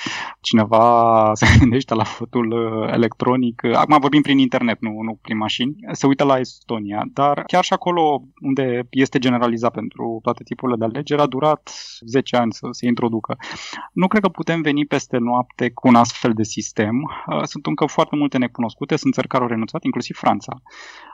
cineva 0.40 0.86
se 1.40 1.46
gândește 1.58 1.94
la 1.94 2.04
votul 2.18 2.50
uh, 2.50 2.92
electronic, 2.92 3.60
uh, 3.64 3.74
acum 3.74 3.96
vorbim 4.00 4.22
prin 4.22 4.38
internet, 4.38 4.80
nu, 4.80 5.00
nu 5.02 5.18
prin 5.22 5.36
mașini, 5.36 5.76
se 5.92 6.06
uită 6.06 6.24
la 6.24 6.38
Estonia. 6.38 7.02
Dar 7.12 7.42
chiar 7.46 7.64
și 7.64 7.72
acolo 7.72 8.22
unde 8.40 8.86
este 8.90 9.18
generalizat 9.18 9.72
pentru 9.72 10.18
toate 10.22 10.42
tipurile 10.42 10.76
de 10.78 10.84
alegeri, 10.84 11.20
a 11.20 11.26
durat 11.26 11.70
10 12.06 12.36
ani 12.36 12.52
să 12.52 12.68
se 12.70 12.86
introducă. 12.86 13.36
Nu 13.92 14.06
cred 14.06 14.22
că 14.22 14.28
putem 14.28 14.60
veni 14.60 14.86
peste 14.86 15.16
noapte 15.18 15.70
cu 15.70 15.88
un 15.88 15.94
astfel 15.94 16.32
de 16.32 16.42
sistem. 16.42 17.10
Sunt 17.42 17.66
încă 17.66 17.86
foarte 17.86 18.16
multe 18.16 18.38
necunoscute, 18.38 18.96
sunt 18.96 19.14
țări 19.14 19.28
care 19.28 19.42
au 19.42 19.48
renunțat, 19.48 19.84
inclusiv 19.84 20.16
Franța, 20.16 20.52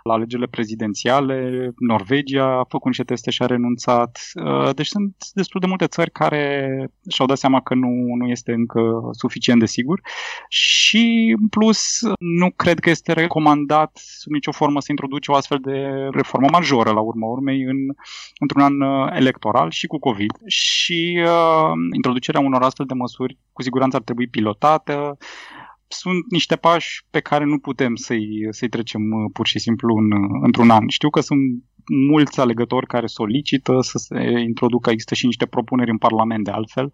la 0.03 0.13
alegerile 0.13 0.47
prezidențiale, 0.47 1.71
Norvegia 1.79 2.45
a 2.45 2.65
făcut 2.69 2.87
niște 2.87 3.03
teste 3.03 3.31
și 3.31 3.43
a 3.43 3.47
renunțat. 3.47 4.19
Uh, 4.45 4.75
deci 4.75 4.87
sunt 4.87 5.15
destul 5.35 5.61
de 5.61 5.67
multe 5.67 5.87
țări 5.87 6.11
care 6.11 6.69
și-au 7.09 7.27
dat 7.29 7.39
seama 7.39 7.61
că 7.61 7.75
nu, 7.75 7.89
nu 8.19 8.27
este 8.27 8.53
încă 8.53 8.81
suficient 9.11 9.61
de 9.61 9.67
sigur. 9.67 10.01
Și 10.49 11.35
în 11.41 11.49
plus 11.49 12.01
nu 12.19 12.51
cred 12.51 12.79
că 12.79 12.91
este 12.91 13.13
recomandat 13.13 13.97
sub 13.97 14.33
nicio 14.33 14.53
formă 14.53 14.81
să 14.81 14.87
introduce 14.91 15.31
o 15.31 15.35
astfel 15.35 15.59
de 15.63 16.09
reformă 16.11 16.49
majoră 16.51 16.91
la 16.91 17.01
urma 17.01 17.27
urmei 17.27 17.63
în, 17.63 17.77
într-un 18.39 18.63
an 18.63 18.81
uh, 18.81 19.09
electoral 19.13 19.71
și 19.71 19.87
cu 19.87 19.99
COVID. 19.99 20.33
Și 20.47 21.23
uh, 21.25 21.73
introducerea 21.93 22.41
unor 22.41 22.63
astfel 22.63 22.87
de 22.87 22.95
măsuri 22.95 23.39
cu 23.53 23.63
siguranță 23.63 23.97
ar 23.97 24.03
trebui 24.03 24.27
pilotată 24.27 25.17
sunt 25.89 26.31
niște 26.31 26.57
pași 26.57 27.05
pe 27.11 27.21
care 27.21 27.45
nu 27.45 27.59
putem 27.59 27.95
să-i, 27.95 28.47
să-i 28.51 28.69
trecem 28.69 29.03
uh, 29.03 29.31
pur 29.33 29.47
și 29.47 29.59
simplu 29.59 29.97
în, 29.97 30.13
uh, 30.13 30.41
într-un 30.43 30.71
an. 30.71 30.89
Știu 30.89 31.11
că 31.11 31.21
sunt 31.21 31.41
mulți 32.11 32.41
alegători 32.41 32.87
care 32.87 33.07
solicită 33.07 33.81
să 33.81 33.99
se 33.99 34.41
introducă, 34.47 34.91
există 34.91 35.15
și 35.15 35.27
niște 35.27 35.47
propuneri 35.47 35.91
în 35.91 35.99
Parlament 35.99 36.45
de 36.45 36.51
altfel, 36.51 36.93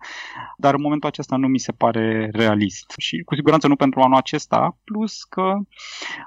dar 0.56 0.74
în 0.74 0.80
momentul 0.82 1.08
acesta 1.08 1.36
nu 1.36 1.48
mi 1.48 1.58
se 1.58 1.72
pare 1.72 2.28
realist. 2.32 2.94
Și 2.96 3.22
cu 3.24 3.34
siguranță 3.34 3.66
nu 3.68 3.76
pentru 3.76 4.00
anul 4.00 4.16
acesta, 4.16 4.78
plus 4.84 5.22
că 5.22 5.52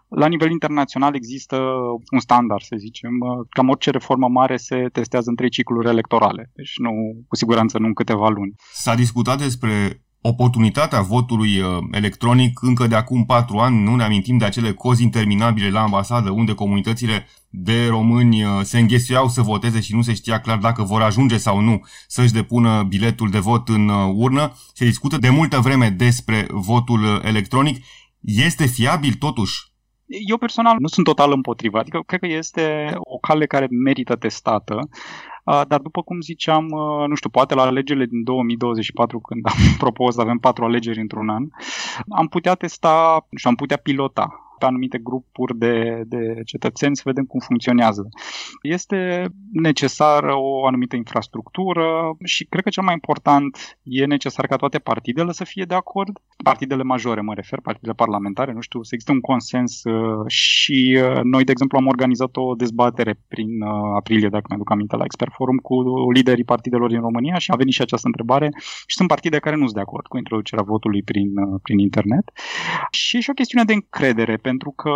la 0.07 0.27
nivel 0.27 0.51
internațional 0.51 1.15
există 1.15 1.57
un 2.11 2.19
standard, 2.19 2.61
să 2.61 2.75
zicem, 2.79 3.11
uh, 3.19 3.47
cam 3.49 3.69
orice 3.69 3.89
reformă 3.89 4.27
mare 4.27 4.57
se 4.57 4.87
testează 4.91 5.29
în 5.29 5.35
trei 5.35 5.49
cicluri 5.49 5.89
electorale, 5.89 6.51
deci 6.53 6.73
nu, 6.77 6.91
cu 7.27 7.35
siguranță 7.35 7.77
nu 7.79 7.85
în 7.85 7.93
câteva 7.93 8.29
luni. 8.29 8.53
S-a 8.73 8.95
discutat 8.95 9.37
despre 9.37 10.02
oportunitatea 10.25 11.01
votului 11.01 11.59
uh, 11.59 11.77
electronic 11.91 12.61
încă 12.61 12.87
de 12.87 12.95
acum 12.95 13.25
patru 13.25 13.57
ani, 13.57 13.83
nu 13.83 13.95
ne 13.95 14.03
amintim 14.03 14.37
de 14.37 14.45
acele 14.45 14.73
cozi 14.73 15.03
interminabile 15.03 15.69
la 15.69 15.81
ambasadă 15.81 16.29
unde 16.29 16.53
comunitățile 16.53 17.27
de 17.49 17.87
români 17.87 18.43
uh, 18.43 18.49
se 18.61 18.79
înghesuiau 18.79 19.27
să 19.27 19.41
voteze 19.41 19.79
și 19.79 19.95
nu 19.95 20.01
se 20.01 20.13
știa 20.13 20.39
clar 20.39 20.57
dacă 20.57 20.83
vor 20.83 21.01
ajunge 21.01 21.37
sau 21.37 21.59
nu 21.59 21.81
să-și 22.07 22.33
depună 22.33 22.83
biletul 22.83 23.29
de 23.29 23.39
vot 23.39 23.69
în 23.69 23.89
uh, 23.89 24.11
urnă. 24.15 24.53
Se 24.73 24.85
discută 24.85 25.17
de 25.17 25.29
multă 25.29 25.59
vreme 25.59 25.89
despre 25.89 26.47
votul 26.49 27.21
electronic. 27.23 27.85
Este 28.21 28.65
fiabil 28.65 29.13
totuși 29.13 29.71
eu 30.27 30.37
personal 30.37 30.75
nu 30.79 30.87
sunt 30.87 31.05
total 31.05 31.31
împotriva, 31.31 31.79
adică 31.79 32.03
cred 32.05 32.19
că 32.19 32.27
este 32.27 32.93
o 32.97 33.17
cale 33.17 33.45
care 33.45 33.67
merită 33.69 34.15
testată. 34.15 34.89
Dar 35.43 35.79
după 35.81 36.01
cum 36.01 36.21
ziceam, 36.21 36.65
nu 37.07 37.15
știu, 37.15 37.29
poate 37.29 37.55
la 37.55 37.61
alegerile 37.61 38.05
din 38.05 38.23
2024, 38.23 39.19
când 39.19 39.45
am 39.45 39.57
propus 39.83 40.15
să 40.15 40.21
avem 40.21 40.37
patru 40.37 40.63
alegeri 40.63 40.99
într-un 40.99 41.29
an, 41.29 41.47
am 42.09 42.27
putea 42.27 42.55
testa 42.55 43.27
și 43.35 43.47
am 43.47 43.55
putea 43.55 43.77
pilota 43.77 44.42
pe 44.63 44.69
anumite 44.69 44.97
grupuri 44.97 45.57
de, 45.57 46.03
de 46.05 46.41
cetățeni 46.45 46.95
să 46.95 47.01
vedem 47.05 47.23
cum 47.23 47.39
funcționează. 47.39 48.09
Este 48.61 49.27
necesară 49.51 50.33
o 50.35 50.65
anumită 50.65 50.95
infrastructură 50.95 51.85
și 52.23 52.45
cred 52.45 52.63
că 52.63 52.69
cel 52.69 52.83
mai 52.83 52.93
important 52.93 53.77
e 53.83 54.05
necesar 54.05 54.47
ca 54.47 54.55
toate 54.55 54.79
partidele 54.79 55.31
să 55.31 55.43
fie 55.43 55.63
de 55.63 55.75
acord, 55.75 56.19
partidele 56.43 56.83
majore 56.83 57.21
mă 57.21 57.33
refer, 57.33 57.59
partidele 57.59 57.93
parlamentare, 57.93 58.51
nu 58.53 58.61
știu, 58.61 58.83
să 58.83 58.89
există 58.93 59.13
un 59.13 59.21
consens 59.21 59.83
uh, 59.83 60.27
și 60.27 60.79
uh, 61.03 61.21
noi, 61.23 61.43
de 61.43 61.51
exemplu, 61.51 61.77
am 61.77 61.87
organizat 61.87 62.35
o 62.35 62.55
dezbatere 62.55 63.13
prin 63.27 63.61
uh, 63.61 63.69
aprilie, 63.99 64.29
dacă 64.29 64.45
mi-aduc 64.49 64.71
aminte, 64.71 64.95
la 64.95 65.03
Expert 65.03 65.33
Forum 65.33 65.57
cu 65.57 65.75
liderii 66.11 66.43
partidelor 66.53 66.89
din 66.89 66.99
România 66.99 67.37
și 67.37 67.51
a 67.51 67.55
venit 67.55 67.73
și 67.73 67.81
această 67.81 68.07
întrebare. 68.07 68.49
Și 68.85 68.95
sunt 68.95 69.07
partide 69.07 69.37
care 69.39 69.55
nu 69.55 69.61
sunt 69.61 69.75
de 69.75 69.85
acord 69.87 70.05
cu 70.07 70.17
introducerea 70.17 70.63
votului 70.63 71.03
prin, 71.03 71.29
prin 71.61 71.79
internet. 71.79 72.31
Și 72.91 73.17
e 73.17 73.19
și 73.19 73.29
o 73.29 73.33
chestiune 73.33 73.63
de 73.63 73.73
încredere 73.73 74.35
pentru 74.35 74.52
că 74.71 74.91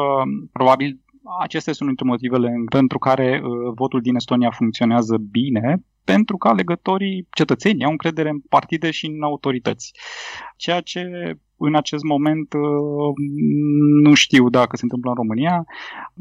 probabil 0.52 1.00
acesta 1.40 1.70
este 1.70 1.84
unul 1.84 1.96
dintre 1.96 2.16
motivele 2.16 2.54
pentru 2.70 2.98
care 2.98 3.42
uh, 3.44 3.74
votul 3.76 4.02
din 4.02 4.16
Estonia 4.16 4.52
funcționează 4.52 5.18
bine, 5.18 5.84
pentru 6.04 6.38
că 6.38 6.48
alegătorii, 6.48 7.28
cetățenii, 7.32 7.86
au 7.86 7.92
încredere 7.92 8.30
în 8.30 8.40
partide 8.50 8.92
și 8.92 9.06
în 9.06 9.24
autorități. 9.24 9.92
Ceea 10.56 10.82
ce 10.82 11.34
în 11.58 11.76
acest 11.76 12.04
moment 12.04 12.54
uh, 12.54 13.14
nu 14.04 14.14
știu 14.14 14.50
dacă 14.50 14.76
se 14.76 14.84
întâmplă 14.84 15.10
în 15.10 15.16
România. 15.16 15.66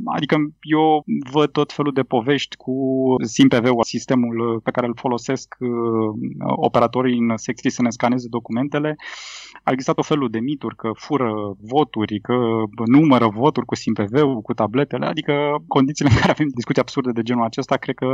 Adică 0.04 0.36
eu 0.60 1.04
văd 1.32 1.50
tot 1.50 1.72
felul 1.72 1.92
de 1.92 2.02
povești 2.02 2.56
cu 2.56 2.72
SIMPV-ul, 3.22 3.82
sistemul 3.82 4.60
pe 4.64 4.70
care 4.70 4.86
îl 4.86 4.96
folosesc 4.96 5.56
uh, 5.58 5.68
operatorii 6.56 7.18
în 7.18 7.36
secții 7.36 7.70
să 7.70 7.82
ne 7.82 7.90
scaneze 7.90 8.26
documentele. 8.30 8.96
A 9.62 9.70
existat 9.70 9.98
o 9.98 10.02
felul 10.02 10.30
de 10.30 10.38
mituri 10.38 10.76
că 10.76 10.90
fură 10.94 11.32
voturi, 11.60 12.20
că 12.20 12.34
numără 12.86 13.28
voturi 13.28 13.66
cu 13.66 13.74
SIMPV-ul, 13.74 14.40
cu 14.40 14.54
tabletele, 14.54 15.06
adică 15.06 15.32
condițiile 15.66 16.10
în 16.10 16.16
care 16.16 16.30
avem 16.30 16.48
discuții 16.54 16.82
absurde 16.82 17.10
de 17.10 17.22
genul 17.22 17.44
acesta, 17.44 17.76
cred 17.76 17.94
că 17.94 18.06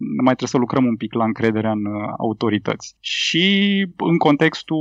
mai 0.00 0.34
trebuie 0.34 0.48
să 0.48 0.58
lucrăm 0.58 0.84
un 0.84 0.96
pic 0.96 1.14
la 1.14 1.24
încrederea 1.24 1.70
în 1.70 1.84
autorități. 2.18 2.96
Și 3.00 3.86
în 3.96 4.16
contextul 4.16 4.78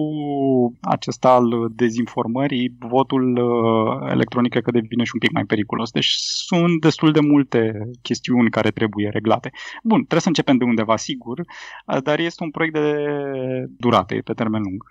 acesta 0.81 1.29
al 1.29 1.67
de 1.71 1.86
dezinformării, 1.87 2.75
votul 2.79 3.25
uh, 3.37 4.11
electronic 4.11 4.51
cred 4.51 4.63
că 4.63 4.71
devine 4.71 5.03
și 5.03 5.11
un 5.13 5.19
pic 5.19 5.31
mai 5.31 5.43
periculos. 5.43 5.89
Deci 5.91 6.11
sunt 6.49 6.81
destul 6.81 7.11
de 7.11 7.19
multe 7.19 7.61
chestiuni 8.01 8.49
care 8.49 8.69
trebuie 8.71 9.09
reglate. 9.09 9.49
Bun, 9.83 9.99
trebuie 9.99 10.27
să 10.27 10.33
începem 10.33 10.57
de 10.57 10.63
undeva, 10.63 10.95
sigur, 10.97 11.39
uh, 11.39 12.01
dar 12.03 12.19
este 12.19 12.43
un 12.43 12.51
proiect 12.51 12.73
de 12.73 12.87
durată, 13.77 14.15
pe 14.23 14.33
termen 14.33 14.61
lung. 14.61 14.83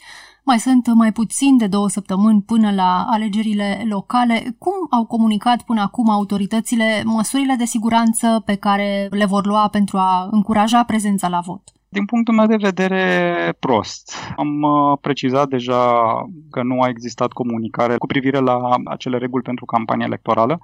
Mai 0.44 0.58
sunt 0.58 0.94
mai 0.94 1.12
puțin 1.12 1.56
de 1.56 1.66
două 1.66 1.88
săptămâni 1.88 2.42
până 2.42 2.72
la 2.72 3.04
alegerile 3.08 3.84
locale. 3.88 4.56
Cum 4.58 4.72
au 4.90 5.06
comunicat 5.06 5.62
până 5.62 5.80
acum 5.80 6.10
autoritățile 6.10 7.02
măsurile 7.04 7.54
de 7.58 7.64
siguranță 7.64 8.42
pe 8.44 8.54
care 8.54 9.08
le 9.10 9.24
vor 9.24 9.46
lua 9.46 9.68
pentru 9.68 9.96
a 9.98 10.28
încuraja 10.30 10.84
prezența 10.84 11.28
la 11.28 11.40
vot? 11.40 11.75
Din 11.88 12.04
punctul 12.04 12.34
meu 12.34 12.46
de 12.46 12.56
vedere, 12.56 13.54
prost. 13.58 14.12
Am 14.36 14.62
uh, 14.62 14.98
precizat 15.00 15.48
deja 15.48 16.02
că 16.50 16.62
nu 16.62 16.80
a 16.80 16.88
existat 16.88 17.32
comunicare 17.32 17.96
cu 17.96 18.06
privire 18.06 18.38
la 18.38 18.76
acele 18.84 19.18
reguli 19.18 19.42
pentru 19.42 19.64
campania 19.64 20.06
electorală. 20.06 20.60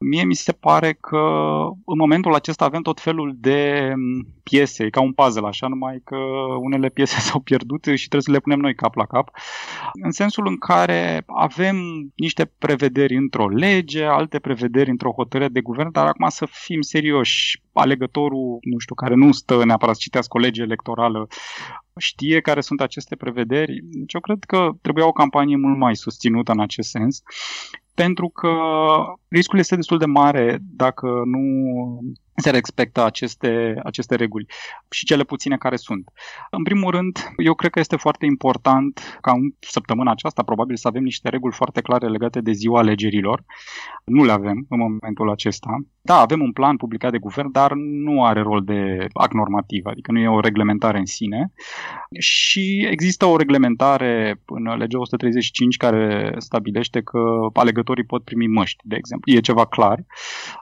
Mie 0.00 0.24
mi 0.24 0.34
se 0.34 0.52
pare 0.52 0.92
că 0.92 1.16
în 1.84 1.96
momentul 1.98 2.34
acesta 2.34 2.64
avem 2.64 2.82
tot 2.82 3.00
felul 3.00 3.34
de 3.36 3.92
mm, 3.96 4.26
piese, 4.42 4.90
ca 4.90 5.00
un 5.00 5.12
puzzle, 5.12 5.46
așa, 5.46 5.66
numai 5.66 6.00
că 6.04 6.16
unele 6.60 6.88
piese 6.88 7.20
s-au 7.30 7.40
pierdut 7.40 7.82
și 7.84 8.08
trebuie 8.08 8.22
să 8.22 8.30
le 8.30 8.40
punem 8.40 8.58
noi 8.58 8.74
cap 8.74 8.94
la 8.94 9.06
cap, 9.06 9.30
în 10.02 10.10
sensul 10.10 10.46
în 10.46 10.58
care 10.58 11.24
avem 11.26 11.76
niște 12.14 12.44
prevederi 12.58 13.16
într-o 13.16 13.48
lege, 13.48 14.04
alte 14.04 14.38
prevederi 14.38 14.90
într-o 14.90 15.12
hotărâre 15.12 15.48
de 15.48 15.60
guvern, 15.60 15.92
dar 15.92 16.06
acum 16.06 16.28
să 16.28 16.46
fim 16.50 16.80
serioși, 16.80 17.62
alegătorul, 17.72 18.58
nu 18.60 18.78
știu, 18.78 18.94
care 18.94 19.14
nu 19.14 19.32
stă 19.32 19.64
neapărat 19.64 19.94
să 19.94 20.00
citească 20.04 20.36
o 20.36 20.40
lege 20.40 20.62
electorală, 20.62 21.26
știe 21.98 22.40
care 22.40 22.60
sunt 22.60 22.80
aceste 22.80 23.16
prevederi. 23.16 23.80
Deci 23.82 24.12
eu 24.12 24.20
cred 24.20 24.44
că 24.46 24.70
trebuia 24.82 25.06
o 25.06 25.12
campanie 25.12 25.56
mult 25.56 25.78
mai 25.78 25.96
susținută 25.96 26.52
în 26.52 26.60
acest 26.60 26.88
sens 26.88 27.22
pentru 27.94 28.28
că 28.28 28.48
riscul 29.28 29.58
este 29.58 29.76
destul 29.76 29.98
de 29.98 30.06
mare 30.06 30.58
dacă 30.76 31.06
nu 31.06 31.40
se 32.36 32.50
respectă 32.50 33.04
aceste, 33.04 33.80
aceste 33.84 34.14
reguli 34.14 34.46
și 34.90 35.04
cele 35.04 35.24
puține 35.24 35.56
care 35.56 35.76
sunt. 35.76 36.08
În 36.50 36.62
primul 36.62 36.90
rând, 36.90 37.32
eu 37.36 37.54
cred 37.54 37.70
că 37.70 37.78
este 37.78 37.96
foarte 37.96 38.24
important 38.26 39.18
ca 39.20 39.32
în 39.32 39.54
săptămâna 39.58 40.10
aceasta 40.10 40.42
probabil 40.42 40.76
să 40.76 40.88
avem 40.88 41.02
niște 41.02 41.28
reguli 41.28 41.54
foarte 41.54 41.80
clare 41.80 42.08
legate 42.08 42.40
de 42.40 42.52
ziua 42.52 42.78
alegerilor. 42.78 43.44
Nu 44.04 44.24
le 44.24 44.32
avem 44.32 44.66
în 44.68 44.78
momentul 44.78 45.30
acesta. 45.30 45.78
Da, 46.00 46.20
avem 46.20 46.40
un 46.40 46.52
plan 46.52 46.76
publicat 46.76 47.10
de 47.10 47.18
guvern, 47.18 47.52
dar 47.52 47.72
nu 47.76 48.24
are 48.24 48.40
rol 48.40 48.64
de 48.64 49.06
act 49.12 49.32
normativ, 49.32 49.86
adică 49.86 50.12
nu 50.12 50.18
e 50.18 50.28
o 50.28 50.40
reglementare 50.40 50.98
în 50.98 51.06
sine. 51.06 51.52
Și 52.18 52.86
există 52.90 53.24
o 53.24 53.36
reglementare 53.36 54.40
în 54.44 54.76
legea 54.76 54.98
135 54.98 55.76
care 55.76 56.34
stabilește 56.38 57.02
că 57.02 57.46
alegătorii 57.52 58.04
pot 58.04 58.24
primi 58.24 58.46
măști, 58.46 58.82
de 58.86 58.96
exemplu. 58.96 59.32
E 59.32 59.40
ceva 59.40 59.66
clar, 59.66 60.04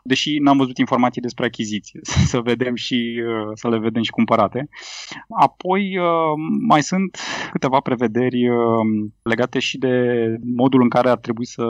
deși 0.03 0.39
n-am 0.39 0.57
văzut 0.57 0.79
informații 0.79 1.21
despre 1.21 1.45
achiziții 1.45 1.62
achiziție, 1.63 2.01
să 2.33 2.41
vedem 2.41 2.75
și 2.75 3.23
uh, 3.27 3.51
să 3.55 3.69
le 3.69 3.79
vedem 3.79 4.03
și 4.03 4.11
cumpărate. 4.11 4.69
Apoi 5.29 5.99
uh, 5.99 6.33
mai 6.67 6.83
sunt 6.83 7.19
câteva 7.51 7.81
prevederi 7.81 8.49
legate 9.23 9.59
și 9.59 9.79
de 9.79 10.27
modul 10.57 10.83
în 10.83 10.89
care 10.89 11.09
ar 11.09 11.19
trebui 11.19 11.47
să 11.47 11.65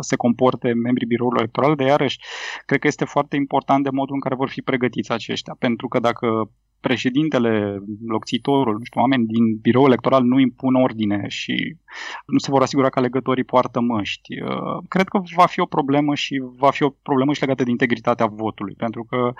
se 0.00 0.16
comporte 0.16 0.72
membrii 0.72 1.06
biroului 1.06 1.38
electoral, 1.40 1.74
de 1.74 1.84
iarăși, 1.84 2.18
cred 2.66 2.80
că 2.80 2.86
este 2.86 3.04
foarte 3.04 3.36
important 3.36 3.84
de 3.84 3.90
modul 3.90 4.14
în 4.14 4.20
care 4.20 4.34
vor 4.34 4.48
fi 4.48 4.60
pregătiți 4.60 5.12
aceștia, 5.12 5.56
pentru 5.58 5.88
că 5.88 5.98
dacă 5.98 6.50
președintele, 6.80 7.78
locțitorul, 8.06 8.78
nu 8.78 8.84
știu, 8.84 9.00
oameni 9.00 9.26
din 9.26 9.56
birou 9.56 9.84
electoral 9.86 10.22
nu 10.22 10.38
impun 10.38 10.74
ordine 10.74 11.24
și 11.28 11.76
nu 12.26 12.38
se 12.38 12.50
vor 12.50 12.62
asigura 12.62 12.88
că 12.88 12.98
alegătorii 12.98 13.44
poartă 13.44 13.80
măști. 13.80 14.40
Uh, 14.40 14.84
cred 14.88 15.08
că 15.08 15.20
va 15.36 15.46
fi 15.46 15.60
o 15.60 15.66
problemă 15.66 16.14
și 16.14 16.42
va 16.58 16.70
fi 16.70 16.82
o 16.82 16.90
problemă 17.02 17.32
și 17.32 17.40
legată 17.40 17.62
de 17.64 17.70
integritatea 17.70 18.26
votului, 18.26 18.74
pentru 18.74 19.04
că 19.04 19.32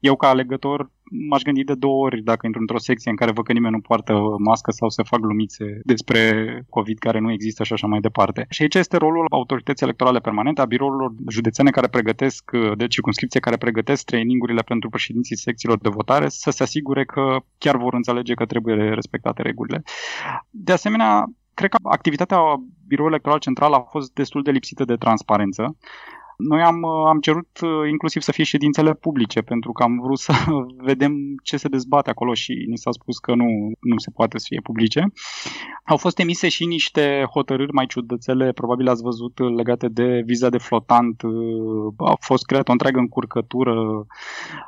eu 0.00 0.16
ca 0.16 0.28
alegător 0.28 0.90
m-aș 1.28 1.42
gândi 1.42 1.64
de 1.64 1.74
două 1.74 2.04
ori 2.04 2.22
dacă 2.22 2.46
intru 2.46 2.60
într-o 2.60 2.78
secție 2.78 3.10
în 3.10 3.16
care 3.16 3.30
văd 3.30 3.44
că 3.44 3.52
nimeni 3.52 3.74
nu 3.74 3.80
poartă 3.80 4.12
mască 4.38 4.70
sau 4.70 4.88
se 4.88 5.02
fac 5.02 5.20
glumițe 5.20 5.80
despre 5.84 6.20
COVID 6.68 6.98
care 6.98 7.18
nu 7.18 7.32
există 7.32 7.64
și 7.64 7.72
așa 7.72 7.86
mai 7.86 8.00
departe. 8.00 8.46
Și 8.48 8.62
aici 8.62 8.74
este 8.74 8.96
rolul 8.96 9.26
autorității 9.30 9.86
electorale 9.86 10.18
permanente, 10.18 10.60
a 10.60 10.64
birourilor 10.64 11.12
județene 11.28 11.70
care 11.70 11.88
pregătesc, 11.88 12.50
de 12.76 12.86
circunscripție 12.86 13.40
care 13.40 13.56
pregătesc 13.56 14.04
trainingurile 14.04 14.62
pentru 14.62 14.88
președinții 14.88 15.36
secțiilor 15.36 15.78
de 15.78 15.88
votare 15.88 16.28
să 16.28 16.50
se 16.50 16.62
asigure 16.62 17.04
că 17.04 17.36
chiar 17.58 17.76
vor 17.76 17.94
înțelege 17.94 18.34
că 18.34 18.46
trebuie 18.46 18.74
respectate 18.74 19.42
regulile. 19.42 19.82
De 20.50 20.72
asemenea, 20.72 21.24
cred 21.58 21.70
că 21.70 21.78
activitatea 21.82 22.38
biroului 22.86 23.14
electoral 23.14 23.38
central 23.38 23.72
a 23.72 23.80
fost 23.80 24.12
destul 24.12 24.42
de 24.42 24.50
lipsită 24.50 24.84
de 24.84 24.96
transparență. 24.96 25.76
Noi 26.38 26.62
am, 26.62 26.84
am 26.84 27.20
cerut 27.20 27.48
uh, 27.62 27.88
inclusiv 27.90 28.22
să 28.22 28.32
fie 28.32 28.44
ședințele 28.44 28.94
publice, 28.94 29.40
pentru 29.40 29.72
că 29.72 29.82
am 29.82 30.00
vrut 30.02 30.18
să 30.18 30.32
vedem 30.90 31.14
ce 31.42 31.56
se 31.56 31.68
dezbate 31.68 32.10
acolo 32.10 32.34
și 32.34 32.64
ni 32.68 32.78
s-a 32.78 32.90
spus 32.90 33.18
că 33.18 33.34
nu, 33.34 33.46
nu 33.80 33.98
se 33.98 34.10
poate 34.10 34.38
să 34.38 34.46
fie 34.48 34.60
publice. 34.60 35.12
Au 35.84 35.96
fost 35.96 36.18
emise 36.18 36.48
și 36.48 36.64
niște 36.64 37.24
hotărâri 37.30 37.72
mai 37.72 37.86
ciudățele, 37.86 38.52
probabil 38.52 38.88
ați 38.88 39.02
văzut, 39.02 39.38
legate 39.56 39.88
de 39.88 40.22
viza 40.24 40.48
de 40.48 40.58
flotant. 40.58 41.22
Uh, 41.22 41.94
a 41.96 42.16
fost 42.20 42.46
creată 42.46 42.70
o 42.70 42.72
întreagă 42.72 42.98
încurcătură 42.98 44.06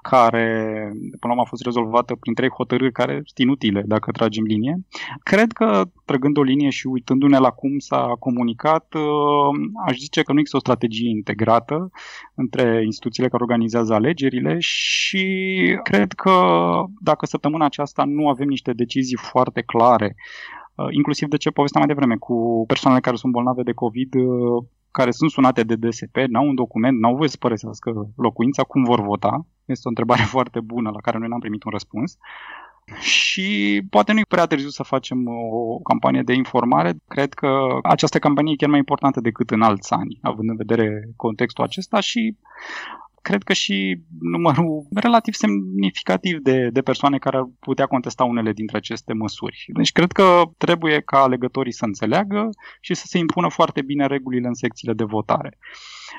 care, 0.03 0.55
până 0.93 1.19
la 1.21 1.31
urmă, 1.31 1.43
a 1.43 1.49
fost 1.49 1.63
rezolvată 1.63 2.15
prin 2.15 2.35
trei 2.35 2.49
hotărâri 2.49 2.93
care 2.93 3.13
sunt 3.13 3.39
inutile, 3.39 3.83
dacă 3.87 4.11
tragem 4.11 4.45
linie. 4.45 4.79
Cred 5.23 5.53
că, 5.53 5.85
trăgând 6.05 6.37
o 6.37 6.43
linie 6.43 6.71
și 6.71 6.87
uitându-ne 6.87 7.39
la 7.39 7.51
cum 7.51 7.79
s-a 7.79 8.17
comunicat, 8.19 8.95
uh, 8.95 9.71
aș 9.87 9.97
zice 9.99 10.23
că 10.23 10.33
nu 10.33 10.39
există 10.39 10.57
o 10.57 10.67
strategie 10.67 11.09
integrată 11.09 11.59
dată 11.67 11.91
între 12.35 12.83
instituțiile 12.85 13.29
care 13.29 13.43
organizează 13.43 13.95
alegerile 13.95 14.57
și 14.59 15.25
cred 15.83 16.13
că 16.13 16.35
dacă 17.01 17.27
săptămâna 17.27 17.65
aceasta 17.65 18.05
nu 18.05 18.29
avem 18.29 18.49
niște 18.49 18.73
decizii 18.73 19.17
foarte 19.17 19.61
clare, 19.61 20.15
uh, 20.75 20.87
inclusiv 20.91 21.29
de 21.29 21.37
ce 21.37 21.51
povesteam 21.51 21.85
mai 21.85 21.95
devreme 21.95 22.17
cu 22.17 22.65
persoanele 22.67 23.03
care 23.03 23.17
sunt 23.17 23.33
bolnave 23.33 23.63
de 23.63 23.73
COVID, 23.73 24.15
uh, 24.15 24.65
care 24.91 25.11
sunt 25.11 25.31
sunate 25.31 25.63
de 25.63 25.77
DSP, 25.77 26.17
n-au 26.17 26.47
un 26.47 26.55
document, 26.55 26.99
n-au 26.99 27.17
voie 27.17 27.29
să 27.29 27.37
părăsească 27.41 27.91
locuința, 28.17 28.63
cum 28.63 28.83
vor 28.85 29.01
vota? 29.01 29.47
Este 29.65 29.83
o 29.85 29.89
întrebare 29.89 30.23
foarte 30.37 30.61
bună 30.61 30.91
la 30.91 31.01
care 31.01 31.19
noi 31.19 31.29
n-am 31.29 31.41
primit 31.41 31.65
un 31.65 31.71
răspuns 31.71 32.19
și 32.99 33.81
poate 33.91 34.13
nu 34.13 34.19
e 34.19 34.25
prea 34.29 34.47
târziu 34.47 34.69
să 34.69 34.83
facem 34.83 35.19
o 35.51 35.79
campanie 35.79 36.23
de 36.23 36.33
informare. 36.33 36.93
Cred 37.09 37.33
că 37.33 37.79
această 37.83 38.19
campanie 38.19 38.53
e 38.53 38.57
chiar 38.57 38.69
mai 38.69 38.79
importantă 38.79 39.21
decât 39.21 39.51
în 39.51 39.63
alți 39.63 39.93
ani, 39.93 40.19
având 40.23 40.49
în 40.49 40.57
vedere 40.57 41.09
contextul 41.17 41.65
acesta 41.65 42.01
și 42.01 42.37
cred 43.23 43.43
că 43.43 43.53
și 43.53 44.01
numărul 44.21 44.87
relativ 44.95 45.35
semnificativ 45.35 46.39
de, 46.39 46.69
de 46.73 46.81
persoane 46.83 47.19
care 47.19 47.37
ar 47.37 47.49
putea 47.61 47.87
contesta 47.87 48.25
unele 48.25 48.53
dintre 48.53 48.77
aceste 48.77 49.13
măsuri. 49.13 49.65
Deci 49.67 49.93
cred 49.93 50.13
că 50.13 50.43
trebuie 50.59 51.01
ca 51.01 51.19
alegătorii 51.19 51.73
să 51.73 51.85
înțeleagă 51.85 52.49
și 52.81 52.95
să 52.95 53.07
se 53.07 53.19
impună 53.19 53.49
foarte 53.49 53.83
bine 53.83 54.07
regulile 54.07 54.47
în 54.47 54.55
secțiile 54.55 54.95
de 54.95 55.05
votare. 55.05 55.59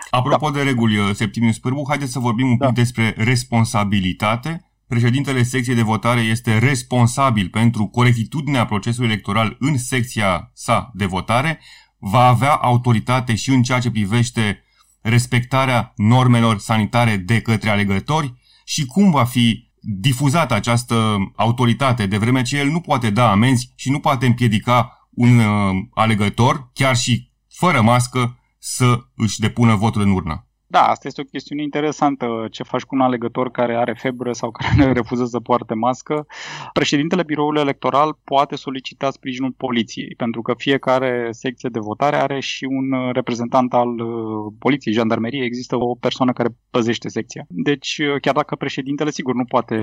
Apropo 0.09 0.49
da. 0.49 0.57
de 0.57 0.63
reguli, 0.63 0.95
Septimiu 1.13 1.51
Spârbu, 1.51 1.83
haideți 1.87 2.11
să 2.11 2.19
vorbim 2.19 2.47
un 2.47 2.57
da. 2.57 2.65
pic 2.65 2.75
despre 2.75 3.13
responsabilitate 3.17 4.70
președintele 4.91 5.43
secției 5.43 5.75
de 5.75 5.81
votare 5.81 6.19
este 6.21 6.57
responsabil 6.57 7.49
pentru 7.49 7.85
corectitudinea 7.85 8.65
procesului 8.65 9.09
electoral 9.09 9.55
în 9.59 9.77
secția 9.77 10.51
sa 10.53 10.91
de 10.93 11.05
votare, 11.05 11.59
va 11.97 12.27
avea 12.27 12.53
autoritate 12.53 13.35
și 13.35 13.49
în 13.49 13.63
ceea 13.63 13.79
ce 13.79 13.91
privește 13.91 14.63
respectarea 15.01 15.93
normelor 15.95 16.59
sanitare 16.59 17.15
de 17.15 17.41
către 17.41 17.69
alegători 17.69 18.33
și 18.65 18.85
cum 18.85 19.11
va 19.11 19.23
fi 19.23 19.71
difuzată 19.79 20.53
această 20.53 21.17
autoritate, 21.35 22.05
de 22.05 22.17
vreme 22.17 22.41
ce 22.41 22.57
el 22.57 22.67
nu 22.67 22.79
poate 22.79 23.09
da 23.09 23.31
amenzi 23.31 23.73
și 23.75 23.89
nu 23.89 23.99
poate 23.99 24.25
împiedica 24.25 25.07
un 25.09 25.39
uh, 25.39 25.75
alegător, 25.93 26.69
chiar 26.73 26.95
și 26.95 27.31
fără 27.49 27.81
mască, 27.81 28.39
să 28.59 28.99
își 29.15 29.39
depună 29.39 29.75
votul 29.75 30.01
în 30.01 30.11
urnă. 30.11 30.50
Da, 30.71 30.81
asta 30.87 31.07
este 31.07 31.21
o 31.21 31.23
chestiune 31.23 31.61
interesantă. 31.61 32.47
Ce 32.51 32.63
faci 32.63 32.81
cu 32.81 32.95
un 32.95 33.01
alegător 33.01 33.51
care 33.51 33.75
are 33.75 33.93
febră 33.93 34.33
sau 34.33 34.51
care 34.51 34.91
refuză 34.99 35.25
să 35.25 35.39
poarte 35.39 35.73
mască? 35.73 36.25
Președintele 36.73 37.23
biroului 37.23 37.61
electoral 37.61 38.17
poate 38.23 38.55
solicita 38.55 39.09
sprijinul 39.09 39.53
poliției, 39.57 40.13
pentru 40.17 40.41
că 40.41 40.53
fiecare 40.57 41.27
secție 41.31 41.69
de 41.71 41.79
votare 41.79 42.15
are 42.15 42.39
și 42.39 42.65
un 42.65 43.11
reprezentant 43.11 43.73
al 43.73 43.99
uh, 43.99 44.53
poliției, 44.59 44.93
jandarmeriei. 44.93 45.45
Există 45.45 45.75
o 45.75 45.95
persoană 45.95 46.33
care 46.33 46.49
păzește 46.69 47.09
secția. 47.09 47.45
Deci, 47.49 47.97
uh, 47.97 48.19
chiar 48.21 48.33
dacă 48.33 48.55
președintele, 48.55 49.09
sigur, 49.09 49.33
nu 49.33 49.45
poate 49.45 49.75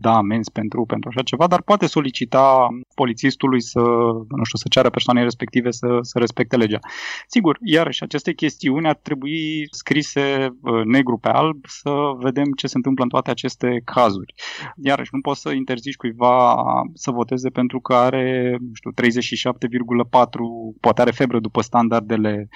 da 0.00 0.16
amenzi 0.16 0.52
pentru, 0.52 0.84
pentru 0.84 1.08
așa 1.12 1.22
ceva, 1.22 1.46
dar 1.46 1.62
poate 1.62 1.86
solicita 1.86 2.68
polițistului 2.94 3.62
să, 3.62 3.80
nu 4.28 4.44
știu, 4.44 4.58
să 4.58 4.66
ceară 4.70 4.90
persoanei 4.90 5.22
respective 5.22 5.70
să, 5.70 5.98
să 6.00 6.18
respecte 6.18 6.56
legea. 6.56 6.78
Sigur, 7.26 7.58
iarăși, 7.62 8.02
aceste 8.02 8.32
chestiuni 8.32 8.88
ar 8.88 8.98
trebui 9.02 9.66
scrise 9.70 10.26
Uh, 10.27 10.27
negru 10.84 11.18
pe 11.18 11.28
alb 11.28 11.56
să 11.66 11.90
vedem 12.18 12.52
ce 12.56 12.66
se 12.66 12.76
întâmplă 12.76 13.02
în 13.04 13.10
toate 13.10 13.30
aceste 13.30 13.82
cazuri. 13.84 14.34
Iarăși, 14.82 15.10
nu 15.12 15.20
poți 15.20 15.40
să 15.40 15.50
interzici 15.50 15.96
cuiva 15.96 16.62
să 16.94 17.10
voteze 17.10 17.48
pentru 17.48 17.80
că 17.80 17.94
are, 17.94 18.56
nu 18.60 18.72
știu, 18.72 18.90
37,4, 18.90 20.18
poate 20.80 21.00
are 21.00 21.10
febră 21.10 21.40
după 21.40 21.60
standardele 21.60 22.48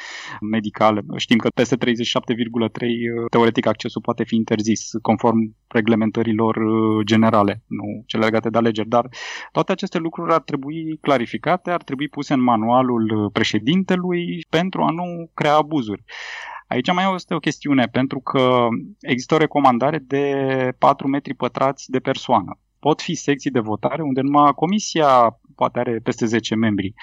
medicale. 0.50 1.00
Știm 1.16 1.38
că 1.38 1.48
peste 1.54 1.76
37,3 1.76 1.80
uh, 1.80 3.30
teoretic 3.30 3.66
accesul 3.66 4.00
poate 4.00 4.24
fi 4.24 4.36
interzis 4.36 4.90
conform 5.02 5.56
reglementărilor 5.68 6.56
uh, 6.56 7.04
generale, 7.04 7.62
nu 7.66 8.02
cele 8.06 8.24
legate 8.24 8.50
de 8.50 8.58
alegeri, 8.58 8.88
dar 8.88 9.08
toate 9.52 9.72
aceste 9.72 9.98
lucruri 9.98 10.32
ar 10.32 10.40
trebui 10.40 10.98
clarificate, 11.00 11.70
ar 11.70 11.82
trebui 11.82 12.08
puse 12.08 12.32
în 12.32 12.42
manualul 12.42 13.30
președintelui 13.32 14.46
pentru 14.48 14.82
a 14.82 14.90
nu 14.90 15.30
crea 15.34 15.54
abuzuri. 15.56 16.02
Aici 16.72 16.92
mai 16.92 17.14
este 17.14 17.34
o 17.34 17.38
chestiune, 17.38 17.84
pentru 17.86 18.20
că 18.20 18.68
există 19.00 19.34
o 19.34 19.38
recomandare 19.38 19.98
de 19.98 20.24
4 20.78 21.08
metri 21.08 21.34
pătrați 21.34 21.90
de 21.90 21.98
persoană. 21.98 22.58
Pot 22.78 23.00
fi 23.00 23.14
secții 23.14 23.50
de 23.50 23.60
votare 23.60 24.02
unde 24.02 24.20
numai 24.20 24.52
comisia 24.52 25.38
poate 25.54 25.78
are 25.78 26.00
peste 26.02 26.26
10 26.26 26.54
membri. 26.54 26.94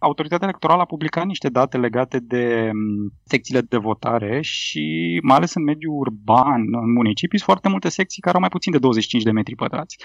Autoritatea 0.00 0.46
electorală 0.48 0.80
a 0.80 0.84
publicat 0.84 1.24
niște 1.24 1.48
date 1.48 1.76
legate 1.76 2.18
de 2.18 2.70
mm, 2.72 3.12
secțiile 3.24 3.60
de 3.60 3.76
votare 3.76 4.40
și 4.40 5.18
mai 5.22 5.36
ales 5.36 5.54
în 5.54 5.62
mediul 5.62 5.98
urban, 5.98 6.60
în 6.72 6.92
municipii, 6.92 7.38
sunt 7.38 7.50
foarte 7.50 7.68
multe 7.68 7.88
secții 7.88 8.22
care 8.22 8.34
au 8.34 8.40
mai 8.40 8.48
puțin 8.48 8.72
de 8.72 8.78
25 8.78 9.22
de 9.22 9.30
metri 9.30 9.54
pătrați. 9.54 9.96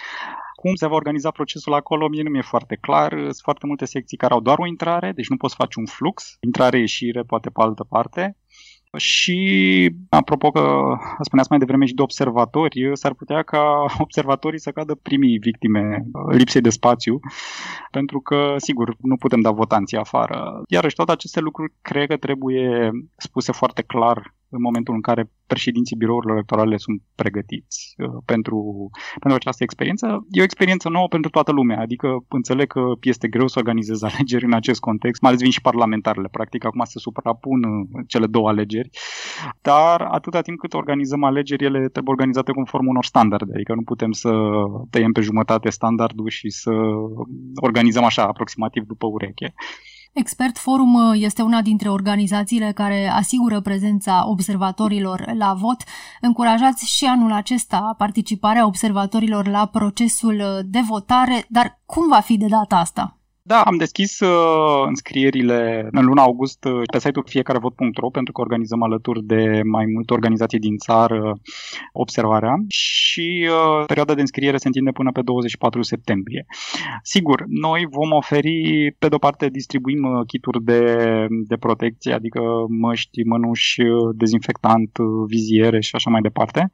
Cum 0.55 0.75
se 0.75 0.87
va 0.87 0.95
organiza 0.95 1.31
procesul 1.31 1.73
acolo, 1.73 2.07
mie 2.07 2.23
nu 2.23 2.29
mi-e 2.29 2.41
foarte 2.41 2.75
clar. 2.81 3.11
Sunt 3.19 3.35
foarte 3.43 3.65
multe 3.65 3.85
secții 3.85 4.17
care 4.17 4.33
au 4.33 4.41
doar 4.41 4.59
o 4.59 4.67
intrare, 4.67 5.11
deci 5.11 5.29
nu 5.29 5.37
poți 5.37 5.55
face 5.55 5.79
un 5.79 5.85
flux, 5.85 6.37
intrare-ieșire 6.39 7.21
poate 7.21 7.49
pe 7.49 7.61
altă 7.61 7.83
parte. 7.83 8.37
Și, 8.97 9.89
apropo 10.09 10.51
că 10.51 10.61
spuneați 11.21 11.49
mai 11.49 11.59
devreme 11.59 11.85
și 11.85 11.93
de 11.93 12.01
observatori, 12.01 12.89
s-ar 12.93 13.13
putea 13.13 13.41
ca 13.41 13.85
observatorii 13.97 14.59
să 14.59 14.71
cadă 14.71 14.95
primii 14.95 15.37
victime 15.37 16.05
lipsei 16.31 16.61
de 16.61 16.69
spațiu, 16.69 17.19
pentru 17.91 18.19
că, 18.19 18.53
sigur, 18.57 18.95
nu 19.01 19.15
putem 19.15 19.41
da 19.41 19.51
votanții 19.51 19.97
afară. 19.97 20.61
Iarăși, 20.67 20.95
toate 20.95 21.11
aceste 21.11 21.39
lucruri 21.39 21.73
cred 21.81 22.07
că 22.07 22.17
trebuie 22.17 22.91
spuse 23.15 23.51
foarte 23.51 23.81
clar 23.81 24.33
în 24.49 24.61
momentul 24.61 24.93
în 24.93 25.01
care 25.01 25.29
președinții 25.47 25.95
birourilor 25.95 26.35
electorale 26.35 26.77
sunt 26.77 27.01
pregătiți 27.15 27.93
uh, 27.97 28.09
pentru, 28.25 28.89
pentru 29.19 29.39
această 29.39 29.63
experiență. 29.63 30.25
E 30.29 30.41
o 30.41 30.43
experiență 30.43 30.89
nouă 30.89 31.07
pentru 31.07 31.29
toată 31.29 31.51
lumea, 31.51 31.79
adică 31.79 32.07
înțeleg 32.29 32.67
că 32.67 32.81
este 33.01 33.27
greu 33.27 33.47
să 33.47 33.59
organizezi 33.59 34.05
alegeri 34.09 34.45
în 34.45 34.53
acest 34.53 34.79
context, 34.79 35.21
mai 35.21 35.31
ales 35.31 35.41
vin 35.41 35.51
și 35.51 35.61
parlamentarele, 35.61 36.27
practic 36.31 36.65
acum 36.65 36.83
se 36.83 36.99
suprapun 36.99 37.63
uh, 37.63 38.03
cele 38.07 38.25
două 38.25 38.49
alegeri, 38.49 38.89
dar 39.61 40.01
atâta 40.01 40.41
timp 40.41 40.59
cât 40.59 40.73
organizăm 40.73 41.23
alegeri, 41.23 41.63
ele 41.63 41.77
trebuie 41.77 42.13
organizate 42.13 42.51
conform 42.51 42.87
unor 42.87 43.05
standarde, 43.05 43.51
adică 43.53 43.73
nu 43.73 43.81
putem 43.81 44.11
să 44.11 44.31
tăiem 44.89 45.11
pe 45.11 45.21
jumătate 45.21 45.69
standardul 45.69 46.29
și 46.29 46.49
să 46.49 46.71
organizăm 47.55 48.03
așa 48.03 48.23
aproximativ 48.23 48.83
după 48.83 49.07
ureche. 49.07 49.53
Expert 50.15 50.57
Forum 50.57 50.93
uh, 50.93 51.21
este 51.21 51.41
una 51.41 51.61
dintre 51.61 51.89
organizațiile 51.89 52.71
care 52.71 53.07
asigură 53.07 53.59
prezența 53.59 54.27
observatorilor 54.27 55.33
la 55.33 55.53
vot. 55.53 55.83
Încurajați 56.21 56.85
și 56.85 57.05
anul 57.05 57.31
acesta 57.31 57.95
participarea 57.97 58.65
observatorilor 58.65 59.47
la 59.47 59.65
procesul 59.65 60.61
de 60.65 60.79
votare, 60.87 61.45
dar 61.49 61.79
cum 61.85 62.07
va 62.07 62.19
fi 62.19 62.37
de 62.37 62.47
data 62.47 62.75
asta? 62.77 63.17
Da, 63.47 63.61
am 63.61 63.77
deschis 63.77 64.19
uh, 64.19 64.83
înscrierile 64.87 65.87
în 65.91 66.05
luna 66.05 66.21
august 66.21 66.63
uh, 66.63 66.81
pe 66.91 66.99
site-ul 66.99 67.25
fiecarevot.ro 67.27 68.09
pentru 68.09 68.33
că 68.33 68.41
organizăm 68.41 68.83
alături 68.83 69.23
de 69.23 69.61
mai 69.63 69.85
multe 69.85 70.13
organizații 70.13 70.59
din 70.59 70.77
țară 70.77 71.39
observarea 71.91 72.55
și 72.67 73.49
uh, 73.49 73.85
perioada 73.85 74.13
de 74.13 74.21
înscriere 74.21 74.57
se 74.57 74.67
întinde 74.67 74.91
până 74.91 75.11
pe 75.11 75.21
24 75.21 75.81
septembrie. 75.81 76.45
Sigur, 77.03 77.43
noi 77.47 77.87
vom 77.89 78.11
oferi, 78.11 78.91
pe 78.99 79.07
de-o 79.07 79.17
parte 79.17 79.49
distribuim 79.49 80.03
uh, 80.03 80.25
kituri 80.27 80.63
de, 80.63 80.81
de 81.47 81.55
protecție, 81.55 82.13
adică 82.13 82.41
măști, 82.67 83.23
mănuși, 83.23 83.81
uh, 83.81 84.15
dezinfectant, 84.15 84.97
uh, 84.97 85.05
viziere 85.27 85.79
și 85.79 85.95
așa 85.95 86.09
mai 86.09 86.21
departe, 86.21 86.69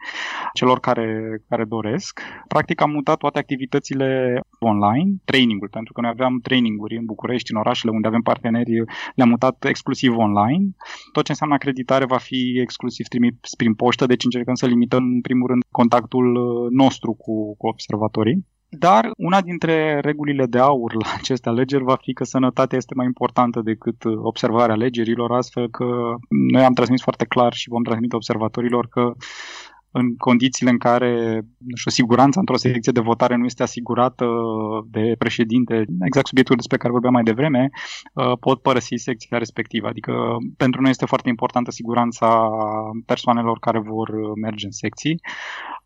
celor 0.53 0.79
care, 0.79 1.41
care 1.49 1.63
doresc. 1.63 2.21
Practic 2.47 2.81
am 2.81 2.89
mutat 2.89 3.17
toate 3.17 3.39
activitățile 3.39 4.41
online, 4.65 5.11
training-ul, 5.25 5.69
pentru 5.69 5.93
că 5.93 6.01
noi 6.01 6.09
aveam 6.09 6.39
training 6.39 6.49
traininguri 6.61 6.97
în 6.97 7.05
București, 7.05 7.51
în 7.51 7.57
orașele 7.57 7.91
unde 7.91 8.07
avem 8.07 8.21
parteneri, 8.21 8.83
le-am 9.15 9.29
mutat 9.29 9.65
exclusiv 9.65 10.17
online. 10.17 10.65
Tot 11.11 11.23
ce 11.23 11.31
înseamnă 11.31 11.55
acreditare 11.55 12.05
va 12.05 12.17
fi 12.17 12.59
exclusiv 12.61 13.05
trimis 13.07 13.33
prin 13.57 13.73
poștă, 13.73 14.05
deci 14.05 14.23
încercăm 14.23 14.53
să 14.53 14.65
limităm 14.65 15.03
în 15.03 15.21
primul 15.21 15.47
rând 15.47 15.63
contactul 15.71 16.35
uh, 16.35 16.67
nostru 16.69 17.13
cu, 17.13 17.55
cu 17.57 17.67
observatorii. 17.67 18.45
Dar 18.79 19.11
una 19.17 19.41
dintre 19.41 19.99
regulile 19.99 20.45
de 20.45 20.59
aur 20.59 20.93
la 21.03 21.09
aceste 21.17 21.49
alegeri 21.49 21.83
va 21.83 21.95
fi 21.95 22.13
că 22.13 22.23
sănătatea 22.23 22.77
este 22.77 22.93
mai 22.95 23.05
importantă 23.05 23.61
decât 23.61 24.03
uh, 24.03 24.13
observarea 24.21 24.75
alegerilor, 24.75 25.31
astfel 25.31 25.69
că 25.69 25.85
noi 26.51 26.63
am 26.63 26.73
transmis 26.73 27.01
foarte 27.01 27.25
clar 27.25 27.53
și 27.53 27.69
vom 27.69 27.83
transmite 27.83 28.15
observatorilor 28.15 28.87
că 28.87 29.11
în 29.91 30.15
condițiile 30.15 30.71
în 30.71 30.77
care 30.77 31.41
nu 31.57 31.75
știu, 31.75 31.91
siguranța 31.91 32.39
într-o 32.39 32.57
secție 32.57 32.91
de 32.91 32.99
votare 32.99 33.35
nu 33.35 33.45
este 33.45 33.63
asigurată 33.63 34.25
de 34.89 35.15
președinte, 35.17 35.85
exact 36.05 36.27
subiectul 36.27 36.55
despre 36.55 36.77
care 36.77 36.91
vorbeam 36.91 37.13
mai 37.13 37.23
devreme, 37.23 37.69
uh, 38.13 38.37
pot 38.39 38.61
părăsi 38.61 38.95
secția 38.95 39.37
respectivă. 39.37 39.87
Adică 39.87 40.13
pentru 40.57 40.81
noi 40.81 40.89
este 40.89 41.05
foarte 41.05 41.29
importantă 41.29 41.71
siguranța 41.71 42.49
persoanelor 43.05 43.59
care 43.59 43.79
vor 43.79 44.09
merge 44.41 44.65
în 44.65 44.71
secții 44.71 45.19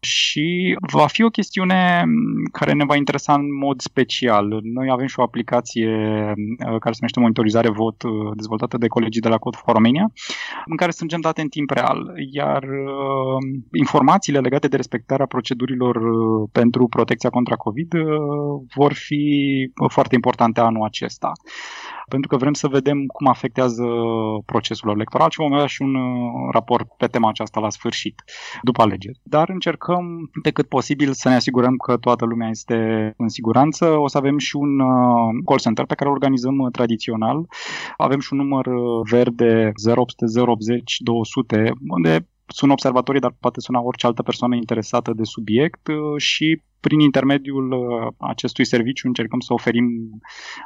și 0.06 0.76
va 0.91 1.08
fi 1.08 1.24
o 1.24 1.30
chestiune 1.30 2.04
care 2.52 2.74
ne 2.74 2.86
va 2.86 2.96
interesa 2.96 3.34
în 3.34 3.56
mod 3.58 3.82
special. 3.82 4.60
Noi 4.63 4.89
avem 4.91 5.08
și 5.08 5.20
o 5.20 5.24
aplicație 5.24 5.89
uh, 6.38 6.80
care 6.80 6.94
se 6.94 7.00
numește 7.00 7.20
Monitorizare 7.20 7.70
Vot, 7.70 8.04
uh, 8.04 8.12
dezvoltată 8.36 8.78
de 8.78 8.88
colegii 8.88 9.22
de 9.22 9.30
la 9.30 9.38
Code 9.38 9.58
for 9.63 9.74
Romania, 9.74 10.12
în 10.65 10.76
care 10.76 10.91
strângem 10.91 11.22
date 11.22 11.41
în 11.41 11.48
timp 11.48 11.70
real, 11.70 12.13
iar 12.32 12.63
informațiile 13.72 14.39
legate 14.39 14.68
de 14.68 14.76
respectarea 14.76 15.26
procedurilor 15.26 15.96
uh, 15.96 16.50
pentru 16.52 16.88
protecția 16.88 17.30
contra 17.30 17.56
COVID 17.56 17.94
uh, 17.94 18.06
vor 18.76 18.94
fi 18.94 19.24
foarte 19.88 20.15
importante 20.15 20.60
anul 20.60 20.84
acesta 20.84 21.32
pentru 22.10 22.30
că 22.30 22.38
vrem 22.38 22.54
să 22.54 22.68
vedem 22.68 23.06
cum 23.06 23.28
afectează 23.28 23.86
procesul 24.46 24.89
electoral 24.89 25.30
și 25.30 25.39
vom 25.39 25.54
avea 25.54 25.65
și 25.65 25.82
un 25.82 25.96
uh, 25.96 26.50
raport 26.52 26.88
pe 26.98 27.08
tema 27.08 27.30
aceasta 27.30 27.60
la 27.60 27.70
sfârșit, 27.70 28.24
după 28.62 28.82
alegeri. 28.82 29.20
Dar 29.24 29.50
încercăm 29.50 30.30
pe 30.41 30.52
cât 30.52 30.68
posibil 30.68 31.13
să 31.13 31.30
ne 31.30 31.36
asigurăm 31.36 31.76
că 31.76 31.98
toată 31.98 32.26
lumea 32.26 32.50
este 32.50 33.13
în 33.18 33.28
siguranță. 33.28 33.86
O 33.86 34.08
să 34.08 34.18
avem 34.18 34.38
și 34.38 34.56
un 34.56 34.78
call 35.46 35.60
center 35.60 35.86
pe 35.86 35.96
care 35.96 36.10
îl 36.10 36.15
organizăm 36.15 36.70
tradițional. 36.72 37.46
Avem 37.98 38.20
și 38.20 38.34
un 38.34 38.39
număr 38.39 38.68
verde 39.10 39.72
0800 39.96 40.41
080 40.41 40.98
200 41.00 41.72
unde 41.88 42.28
sună 42.47 42.71
observatorii, 42.71 43.21
dar 43.21 43.36
poate 43.39 43.60
suna 43.60 43.81
orice 43.81 44.05
altă 44.05 44.21
persoană 44.21 44.55
interesată 44.55 45.13
de 45.15 45.23
subiect 45.23 45.88
uh, 45.88 46.21
și 46.21 46.62
prin 46.79 46.99
intermediul 46.99 47.71
uh, 47.71 48.13
acestui 48.17 48.65
serviciu 48.65 49.08
încercăm 49.08 49.39
să 49.39 49.53
oferim 49.53 49.86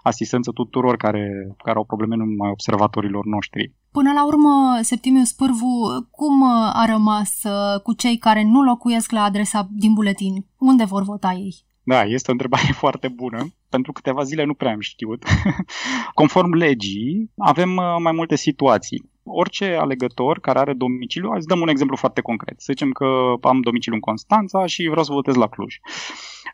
asistență 0.03 0.51
tuturor 0.51 0.97
care, 0.97 1.55
care 1.63 1.77
au 1.77 1.85
probleme, 1.85 2.15
nu 2.15 2.25
numai 2.25 2.49
observatorilor 2.49 3.25
noștri. 3.25 3.73
Până 3.91 4.11
la 4.11 4.25
urmă, 4.25 4.79
Septimiu 4.81 5.23
Spârvu, 5.23 6.07
cum 6.11 6.41
uh, 6.41 6.71
a 6.73 6.85
rămas 6.85 7.41
cu 7.83 7.93
cei 7.93 8.17
care 8.17 8.43
nu 8.43 8.63
locuiesc 8.63 9.11
la 9.11 9.23
adresa 9.23 9.67
din 9.71 9.93
buletin? 9.93 10.45
Unde 10.57 10.83
vor 10.83 11.03
vota 11.03 11.31
ei? 11.31 11.55
Da, 11.83 12.03
este 12.03 12.29
o 12.29 12.31
întrebare 12.31 12.71
foarte 12.83 13.07
bună. 13.07 13.47
Pentru 13.69 13.91
câteva 13.91 14.23
zile 14.23 14.43
nu 14.43 14.53
prea 14.53 14.71
am 14.71 14.79
știut. 14.79 15.23
Conform 16.19 16.53
legii, 16.53 17.31
avem 17.37 17.69
mai 18.01 18.11
multe 18.11 18.35
situații 18.35 19.09
orice 19.31 19.75
alegător 19.79 20.39
care 20.39 20.59
are 20.59 20.73
domiciliu, 20.73 21.31
îți 21.31 21.47
dăm 21.47 21.59
un 21.59 21.67
exemplu 21.67 21.95
foarte 21.95 22.21
concret. 22.21 22.61
Să 22.61 22.67
zicem 22.71 22.91
că 22.91 23.33
am 23.41 23.61
domiciliu 23.61 23.95
în 23.95 24.01
Constanța 24.01 24.65
și 24.65 24.87
vreau 24.87 25.03
să 25.03 25.13
votez 25.13 25.35
la 25.35 25.47
Cluj. 25.47 25.75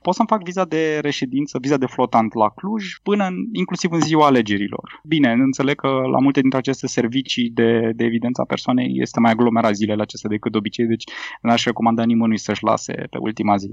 Pot 0.02 0.14
să-mi 0.14 0.28
fac 0.28 0.44
viza 0.44 0.66
de 0.66 1.00
reședință, 1.02 1.58
viza 1.62 1.78
de 1.78 1.86
flotant 1.86 2.34
la 2.34 2.50
Cluj, 2.50 2.84
până 3.04 3.26
în, 3.26 3.36
inclusiv 3.52 3.92
în 3.92 4.02
ziua 4.02 4.26
alegerilor. 4.26 5.02
Bine, 5.04 5.32
înțeleg 5.32 5.76
că 5.76 5.88
la 5.88 6.20
multe 6.20 6.42
dintre 6.42 6.60
aceste 6.60 6.88
servicii 6.88 7.50
de, 7.50 7.92
de 7.96 8.04
evidență 8.04 8.42
a 8.42 8.46
persoanei 8.46 8.92
este 9.00 9.20
mai 9.20 9.32
aglomerat 9.32 9.76
zilele 9.76 10.02
acestea 10.02 10.30
decât 10.30 10.52
de 10.52 10.58
obicei, 10.58 10.86
deci 10.86 11.04
n-aș 11.42 11.64
recomanda 11.64 12.04
nimănui 12.04 12.38
să-și 12.38 12.64
lase 12.64 12.94
pe 12.94 13.18
ultima 13.18 13.56
zi. 13.58 13.72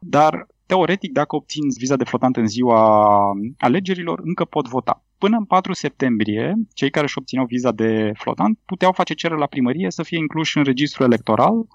Dar 0.00 0.46
teoretic, 0.66 1.12
dacă 1.12 1.36
obțin 1.36 1.62
viza 1.78 1.96
de 1.96 2.04
flotant 2.04 2.36
în 2.36 2.46
ziua 2.46 3.20
alegerilor, 3.58 4.20
încă 4.24 4.44
pot 4.44 4.68
vota. 4.68 5.04
Până 5.22 5.36
în 5.36 5.44
4 5.44 5.72
septembrie, 5.72 6.54
cei 6.74 6.90
care 6.90 7.04
își 7.04 7.18
obțineau 7.18 7.46
viza 7.46 7.72
de 7.72 8.12
flotant 8.14 8.58
puteau 8.64 8.92
face 8.92 9.14
cerere 9.14 9.38
la 9.38 9.46
primărie 9.46 9.90
să 9.90 10.02
fie 10.02 10.18
incluși 10.18 10.56
în 10.56 10.64
registrul 10.64 11.06
electoral 11.06 11.66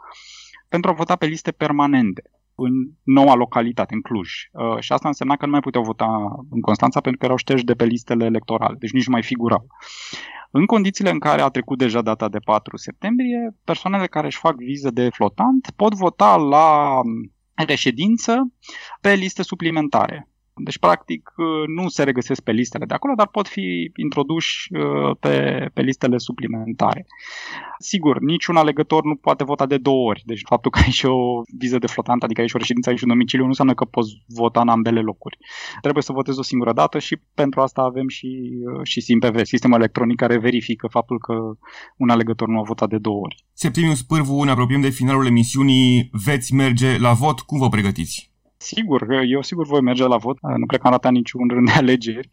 pentru 0.67 0.89
a 0.89 0.93
vota 0.93 1.15
pe 1.15 1.25
liste 1.25 1.51
permanente 1.51 2.21
în 2.55 2.73
noua 3.03 3.35
localitate, 3.35 3.93
în 3.93 4.01
Cluj. 4.01 4.31
Uh, 4.51 4.79
și 4.79 4.91
asta 4.91 5.07
însemna 5.07 5.35
că 5.35 5.45
nu 5.45 5.51
mai 5.51 5.59
puteau 5.59 5.83
vota 5.83 6.05
în 6.49 6.61
Constanța 6.61 6.99
pentru 6.99 7.19
că 7.19 7.25
erau 7.25 7.37
șterși 7.37 7.63
de 7.63 7.73
pe 7.73 7.85
listele 7.85 8.25
electorale, 8.25 8.75
deci 8.79 8.91
nici 8.91 9.05
nu 9.05 9.11
mai 9.11 9.23
figurau. 9.23 9.67
În 10.51 10.65
condițiile 10.65 11.09
în 11.09 11.19
care 11.19 11.41
a 11.41 11.47
trecut 11.47 11.77
deja 11.77 12.01
data 12.01 12.29
de 12.29 12.39
4 12.39 12.77
septembrie, 12.77 13.55
persoanele 13.63 14.07
care 14.07 14.25
își 14.25 14.37
fac 14.37 14.55
viză 14.55 14.91
de 14.91 15.09
flotant 15.09 15.71
pot 15.75 15.93
vota 15.93 16.35
la 16.35 16.99
reședință 17.65 18.53
pe 19.01 19.13
liste 19.13 19.43
suplimentare. 19.43 20.27
Deci, 20.59 20.79
practic, 20.79 21.33
nu 21.67 21.87
se 21.87 22.03
regăsesc 22.03 22.41
pe 22.41 22.51
listele 22.51 22.85
de 22.85 22.93
acolo, 22.93 23.13
dar 23.13 23.27
pot 23.27 23.47
fi 23.47 23.91
introduși 23.95 24.73
uh, 24.73 25.15
pe, 25.19 25.67
pe 25.73 25.81
listele 25.81 26.17
suplimentare. 26.17 27.05
Sigur, 27.79 28.19
niciun 28.19 28.55
alegător 28.55 29.03
nu 29.03 29.15
poate 29.15 29.43
vota 29.43 29.65
de 29.65 29.77
două 29.77 30.07
ori. 30.07 30.21
Deci, 30.25 30.41
faptul 30.45 30.71
că 30.71 30.79
ai 30.83 30.91
și 30.91 31.05
o 31.05 31.41
viză 31.57 31.77
de 31.77 31.87
flotant, 31.87 32.23
adică 32.23 32.41
ai 32.41 32.47
și 32.47 32.55
o 32.55 32.57
reședință, 32.57 32.89
ai 32.89 32.97
și 32.97 33.03
un 33.03 33.09
domiciliu, 33.09 33.43
nu 33.43 33.49
înseamnă 33.49 33.73
că 33.73 33.85
poți 33.85 34.23
vota 34.27 34.61
în 34.61 34.69
ambele 34.69 35.01
locuri. 35.01 35.37
Trebuie 35.81 36.03
să 36.03 36.11
votezi 36.11 36.39
o 36.39 36.41
singură 36.41 36.73
dată 36.73 36.99
și 36.99 37.17
pentru 37.33 37.61
asta 37.61 37.81
avem 37.81 38.07
și, 38.07 38.27
uh, 38.73 38.79
și 38.83 39.01
SIMPV, 39.01 39.43
sistemul 39.43 39.77
electronic 39.77 40.17
care 40.17 40.37
verifică 40.37 40.87
faptul 40.87 41.19
că 41.19 41.33
un 41.97 42.09
alegător 42.09 42.47
nu 42.47 42.59
a 42.59 42.63
votat 42.63 42.89
de 42.89 42.97
două 42.97 43.19
ori. 43.19 43.45
Septimiu 43.53 43.93
Spârvu, 43.93 44.43
ne 44.43 44.51
apropiem 44.51 44.81
de 44.81 44.89
finalul 44.89 45.25
emisiunii. 45.25 46.09
Veți 46.25 46.53
merge 46.53 46.97
la 46.97 47.13
vot? 47.13 47.39
Cum 47.39 47.59
vă 47.59 47.69
pregătiți? 47.69 48.31
Sigur, 48.57 49.11
eu 49.11 49.41
sigur 49.41 49.65
voi 49.65 49.81
merge 49.81 50.07
la 50.07 50.17
vot. 50.17 50.37
Nu 50.41 50.65
cred 50.65 50.79
că 50.79 50.85
am 50.87 50.93
ratat 50.93 51.11
niciun 51.11 51.47
rând 51.47 51.65
de 51.65 51.73
alegeri 51.77 52.29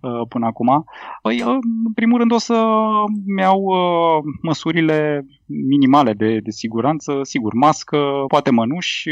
uh, 0.00 0.26
până 0.28 0.46
acum. 0.46 0.84
Păi, 1.22 1.42
uh, 1.42 1.58
în 1.84 1.92
primul 1.94 2.18
rând 2.18 2.32
o 2.32 2.38
să-mi 2.38 3.40
iau 3.40 3.62
uh, 3.62 4.24
măsurile 4.42 5.26
minimale 5.48 6.12
de, 6.12 6.38
de 6.42 6.50
siguranță, 6.50 7.20
sigur, 7.22 7.52
mască, 7.52 8.24
poate 8.28 8.50
mănuși, 8.50 9.08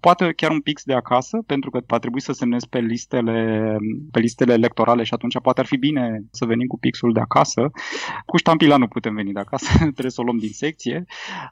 poate 0.00 0.32
chiar 0.32 0.50
un 0.50 0.60
pix 0.60 0.84
de 0.84 0.94
acasă, 0.94 1.42
pentru 1.46 1.70
că 1.70 1.80
va 1.86 1.98
trebui 1.98 2.20
să 2.20 2.32
semnez 2.32 2.64
pe 2.64 2.78
listele, 2.78 3.76
pe 4.10 4.18
listele 4.18 4.52
electorale 4.52 5.02
și 5.02 5.14
atunci 5.14 5.40
poate 5.42 5.60
ar 5.60 5.66
fi 5.66 5.76
bine 5.76 6.24
să 6.30 6.44
venim 6.44 6.66
cu 6.66 6.78
pixul 6.78 7.12
de 7.12 7.20
acasă. 7.20 7.70
Cu 8.26 8.36
ștampila 8.36 8.76
nu 8.76 8.86
putem 8.86 9.14
veni 9.14 9.32
de 9.32 9.40
acasă, 9.40 9.78
trebuie 9.96 10.10
să 10.10 10.20
o 10.20 10.24
luăm 10.24 10.36
din 10.36 10.52
secție. 10.52 11.04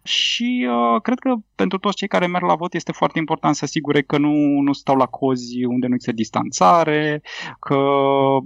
Și 0.02 0.68
uh, 0.68 1.00
cred 1.00 1.18
că 1.18 1.34
pentru 1.54 1.78
toți 1.78 1.96
cei 1.96 2.08
care 2.08 2.26
merg 2.26 2.44
la 2.44 2.54
vot 2.54 2.74
este 2.74 2.92
foarte 2.92 3.18
important 3.18 3.54
să 3.54 3.64
asigure 3.64 4.02
că 4.02 4.18
nu, 4.18 4.60
nu 4.60 4.72
stau 4.72 4.96
la 4.96 5.06
cozi 5.06 5.64
unde 5.64 5.86
nu 5.86 5.94
există 5.94 6.14
distanțare, 6.14 7.22
că 7.58 7.78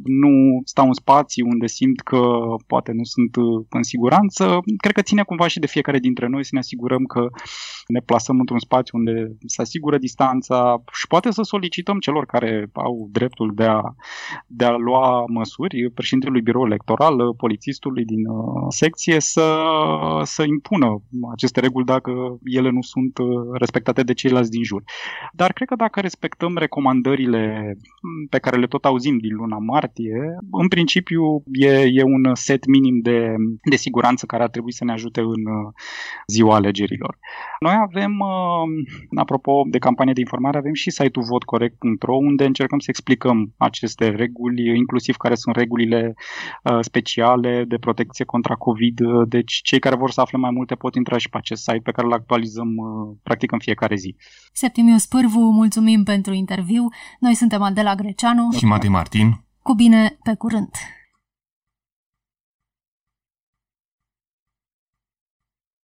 nu 0.05 0.61
stau 0.65 0.87
în 0.87 0.93
spații 0.93 1.43
unde 1.43 1.67
simt 1.67 2.01
că 2.01 2.21
poate 2.67 2.93
nu 2.93 3.05
sunt 3.05 3.37
în 3.69 3.83
siguranță. 3.83 4.61
Cred 4.77 4.95
că 4.95 5.02
că 5.03 5.09
ține 5.09 5.23
cumva 5.23 5.47
și 5.47 5.59
de 5.59 5.67
fiecare 5.67 5.99
dintre 5.99 6.27
noi 6.27 6.45
să 6.45 6.51
ne 6.53 6.59
asigurăm 6.59 7.05
că 7.05 7.27
ne 7.87 8.01
plasăm 8.01 8.39
într-un 8.39 8.59
spațiu 8.59 8.99
unde 8.99 9.37
se 9.47 9.63
asigură 9.63 9.99
distanța 9.99 10.83
și 10.93 11.07
poate 11.07 11.31
să 11.31 11.43
solicităm 11.43 11.99
celor 11.99 12.27
care 12.27 12.71
au 12.73 13.09
dreptul 13.13 13.53
de 13.55 13.65
a, 13.65 13.83
de 14.47 14.65
a 14.65 14.77
lua 14.77 15.25
măsuri, 15.29 15.91
președintelui 15.91 16.41
birou 16.41 16.65
electoral, 16.67 17.35
polițistului 17.35 18.05
din 18.05 18.27
uh, 18.27 18.67
secție, 18.69 19.21
să, 19.21 19.47
să 20.23 20.43
impună 20.43 21.03
aceste 21.33 21.61
reguli 21.61 21.85
dacă 21.85 22.13
ele 22.45 22.71
nu 22.71 22.83
sunt 22.83 23.19
uh, 23.19 23.27
respectate 23.59 24.03
de 24.03 24.15
ceilalți 24.15 24.51
din 24.51 24.65
jur. 24.65 24.83
Dar 25.33 25.53
cred 25.53 25.69
că 25.69 25.75
dacă 25.75 26.01
respectăm 26.01 26.57
recomandările 26.57 27.75
pe 28.31 28.39
care 28.39 28.57
le 28.57 28.67
tot 28.67 28.85
auzim 28.85 29.19
din 29.19 29.35
luna 29.35 29.59
martie, 29.59 30.19
în 30.51 30.69
principiu 30.69 31.43
e, 31.53 31.69
e 31.69 32.03
un 32.03 32.35
set 32.35 32.67
minim 32.67 33.01
de, 33.03 33.35
de 33.71 33.77
siguranță 33.77 34.27
care 34.27 34.43
ar 34.43 34.49
trebui 34.49 34.73
să 34.73 34.85
ne 34.85 34.92
ajute 34.93 35.21
în 35.21 35.27
uh, 35.27 35.73
ziua 36.27 36.55
alegerilor. 36.55 37.19
Noi 37.61 37.75
avem, 37.81 38.23
apropo 39.15 39.63
de 39.71 39.79
campanie 39.79 40.13
de 40.13 40.21
informare, 40.21 40.59
avem 40.59 40.75
și 40.75 40.91
site-ul 40.91 41.25
votcorect.ro 41.25 42.17
unde 42.17 42.45
încercăm 42.45 42.79
să 42.79 42.87
explicăm 42.89 43.55
aceste 43.57 44.09
reguli, 44.09 44.77
inclusiv 44.77 45.17
care 45.17 45.35
sunt 45.35 45.57
regulile 45.57 46.15
speciale 46.81 47.65
de 47.69 47.79
protecție 47.79 48.25
contra 48.25 48.55
COVID. 48.55 49.01
Deci 49.29 49.61
cei 49.63 49.79
care 49.79 49.97
vor 49.97 50.11
să 50.11 50.21
afle 50.21 50.39
mai 50.39 50.51
multe 50.51 50.75
pot 50.75 50.95
intra 50.95 51.19
și 51.19 51.29
pe 51.29 51.37
acest 51.37 51.63
site 51.63 51.81
pe 51.83 51.91
care 51.91 52.07
îl 52.07 52.13
actualizăm 52.13 52.69
practic 53.23 53.53
în 53.53 53.59
fiecare 53.59 53.97
zi. 53.97 54.17
Septimius 54.53 55.07
Pârvu, 55.07 55.41
mulțumim 55.41 56.03
pentru 56.03 56.33
interviu. 56.33 56.89
Noi 57.21 57.35
suntem 57.35 57.63
Adela 57.63 57.95
Greceanu 57.95 58.51
și 58.57 58.65
Matei 58.65 58.91
Martin. 58.91 59.45
Cu 59.63 59.75
bine, 59.75 60.19
pe 60.23 60.35
curând! 60.35 60.71